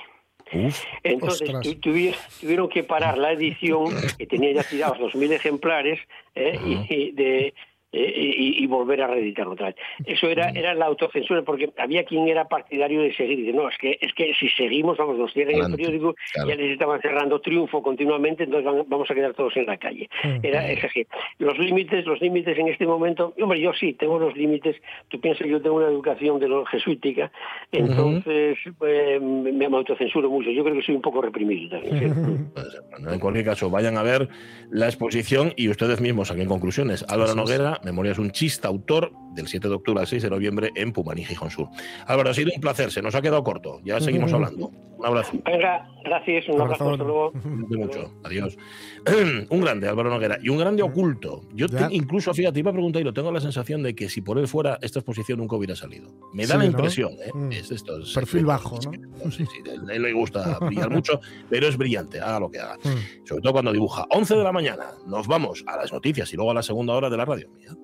[0.53, 1.49] Uf, Entonces
[1.81, 3.85] tuvieron que parar la edición,
[4.19, 5.99] que tenía ya tirados 2.000 ejemplares,
[6.35, 6.59] ¿eh?
[6.63, 7.53] y, y de, eh,
[7.91, 9.75] y, y volver a reeditarlo otra vez.
[10.05, 13.39] Eso era, era la autocensura, porque había quien era partidario de seguir.
[13.39, 16.49] Y dice, no, es que, es que si seguimos, vamos, nos cierran el periódico, claro.
[16.49, 20.09] ya les estaban cerrando triunfo continuamente, entonces van- vamos a quedar todos en la calle.
[20.43, 21.05] Era, es así.
[21.39, 24.75] Los límites, los límites en este momento, hombre, yo sí, tengo los límites.
[25.09, 27.31] Tú piensas que yo tengo una educación de lo jesuítica,
[27.71, 30.49] entonces eh, me, me autocensuro mucho.
[30.51, 32.51] Yo creo que soy un poco reprimido también.
[32.91, 34.27] Bueno, en cualquier caso, vayan a ver
[34.69, 37.05] la exposición y ustedes mismos saquen conclusiones.
[37.09, 40.91] Álvaro Noguera, Memorias un chista, autor del 7 de octubre al 6 de noviembre en
[40.91, 41.67] Pumaní, Gijón Sur.
[42.07, 43.79] Álvaro, ha sido un placer, se nos ha quedado corto.
[43.83, 44.71] Ya seguimos hablando.
[44.97, 45.33] Un abrazo.
[45.45, 47.31] Venga, gracias, un abrazo, hasta luego.
[47.43, 48.13] Mucho.
[48.23, 48.57] Adiós.
[49.49, 50.37] un grande, Álvaro Noguera.
[50.41, 51.41] Y un grande oculto.
[51.53, 54.21] Yo te- incluso, fíjate, iba a preguntar y lo tengo la sensación de que si
[54.21, 56.09] por él fuera, esta exposición nunca hubiera salido.
[56.33, 56.65] Me da Sí, la ¿no?
[56.71, 57.31] impresión, ¿eh?
[57.59, 58.91] Es esto, es- Perfil bajo, ¿no?
[59.31, 61.19] Sí, sí, a él le gusta brillar mucho,
[61.49, 62.77] pero es brillante, haga lo que haga.
[62.77, 63.25] Mm.
[63.27, 64.05] Sobre todo cuando dibuja.
[64.11, 64.85] 11 de la mañana.
[65.05, 67.49] Nos vamos a las noticias y luego a la segunda hora de la radio.
[67.57, 67.74] Mira.